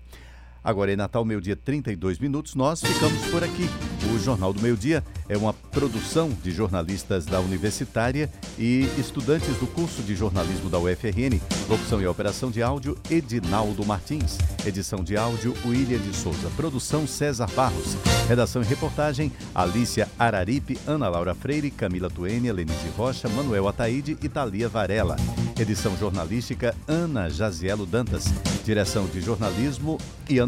Agora 0.62 0.92
é 0.92 0.96
Natal, 0.96 1.24
meio-dia, 1.24 1.56
32 1.56 2.18
minutos. 2.18 2.54
Nós 2.54 2.80
ficamos 2.80 3.26
por 3.26 3.42
aqui. 3.42 3.68
O 4.12 4.18
Jornal 4.18 4.52
do 4.52 4.60
Meio-Dia 4.60 5.02
é 5.28 5.36
uma 5.36 5.52
produção 5.52 6.30
de 6.42 6.50
jornalistas 6.50 7.24
da 7.24 7.40
Universitária 7.40 8.30
e 8.58 8.88
estudantes 8.98 9.56
do 9.56 9.66
curso 9.66 10.02
de 10.02 10.14
jornalismo 10.14 10.68
da 10.68 10.78
UFRN. 10.78 11.40
Locução 11.68 12.00
e 12.00 12.06
operação 12.06 12.50
de 12.50 12.62
áudio, 12.62 12.96
Edinaldo 13.10 13.84
Martins. 13.84 14.36
Edição 14.66 15.02
de 15.02 15.16
áudio, 15.16 15.54
William 15.64 15.98
de 15.98 16.14
Souza. 16.14 16.50
Produção, 16.56 17.06
César 17.06 17.48
Barros. 17.54 17.96
Redação 18.28 18.62
e 18.62 18.64
reportagem, 18.66 19.32
Alícia 19.54 20.08
Araripe, 20.18 20.78
Ana 20.86 21.08
Laura 21.08 21.34
Freire, 21.34 21.70
Camila 21.70 22.10
Tuênia, 22.10 22.52
Lenise 22.52 22.88
Rocha, 22.96 23.28
Manuel 23.28 23.68
Ataíde 23.68 24.18
e 24.22 24.28
Thalia 24.28 24.68
Varela. 24.68 25.16
Edição 25.58 25.96
jornalística, 25.96 26.74
Ana 26.88 27.28
Jazielo 27.28 27.86
Dantas. 27.86 28.24
Direção 28.64 29.06
de 29.06 29.20
jornalismo, 29.20 29.98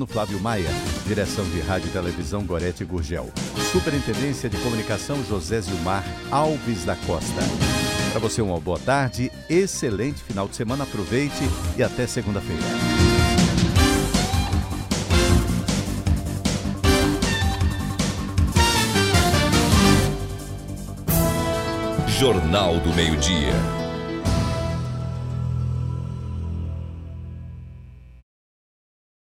Iano 0.03 0.07
Flávio 0.07 0.41
Maia. 0.41 0.71
Direção 1.07 1.45
de 1.45 1.61
rádio 1.61 1.89
e 1.89 1.93
televisão, 1.93 2.45
Gorete 2.45 2.85
Gurgel. 2.85 3.31
Superintendência 3.71 4.49
de 4.49 4.57
Comunicação 4.59 5.23
José 5.25 5.61
Zilmar 5.61 6.05
Alves 6.31 6.85
da 6.85 6.97
Costa. 6.97 7.43
Para 8.11 8.21
você, 8.21 8.43
uma 8.43 8.59
boa 8.61 8.79
tarde, 8.79 9.31
excelente 9.49 10.23
final 10.23 10.49
de 10.49 10.57
semana, 10.57 10.85
aproveite 10.85 11.43
e 11.77 11.83
até 11.83 12.07
segunda-feira. 12.07 12.63
Jornal 22.19 22.79
do 22.81 22.95
Meio-Dia. 22.95 23.82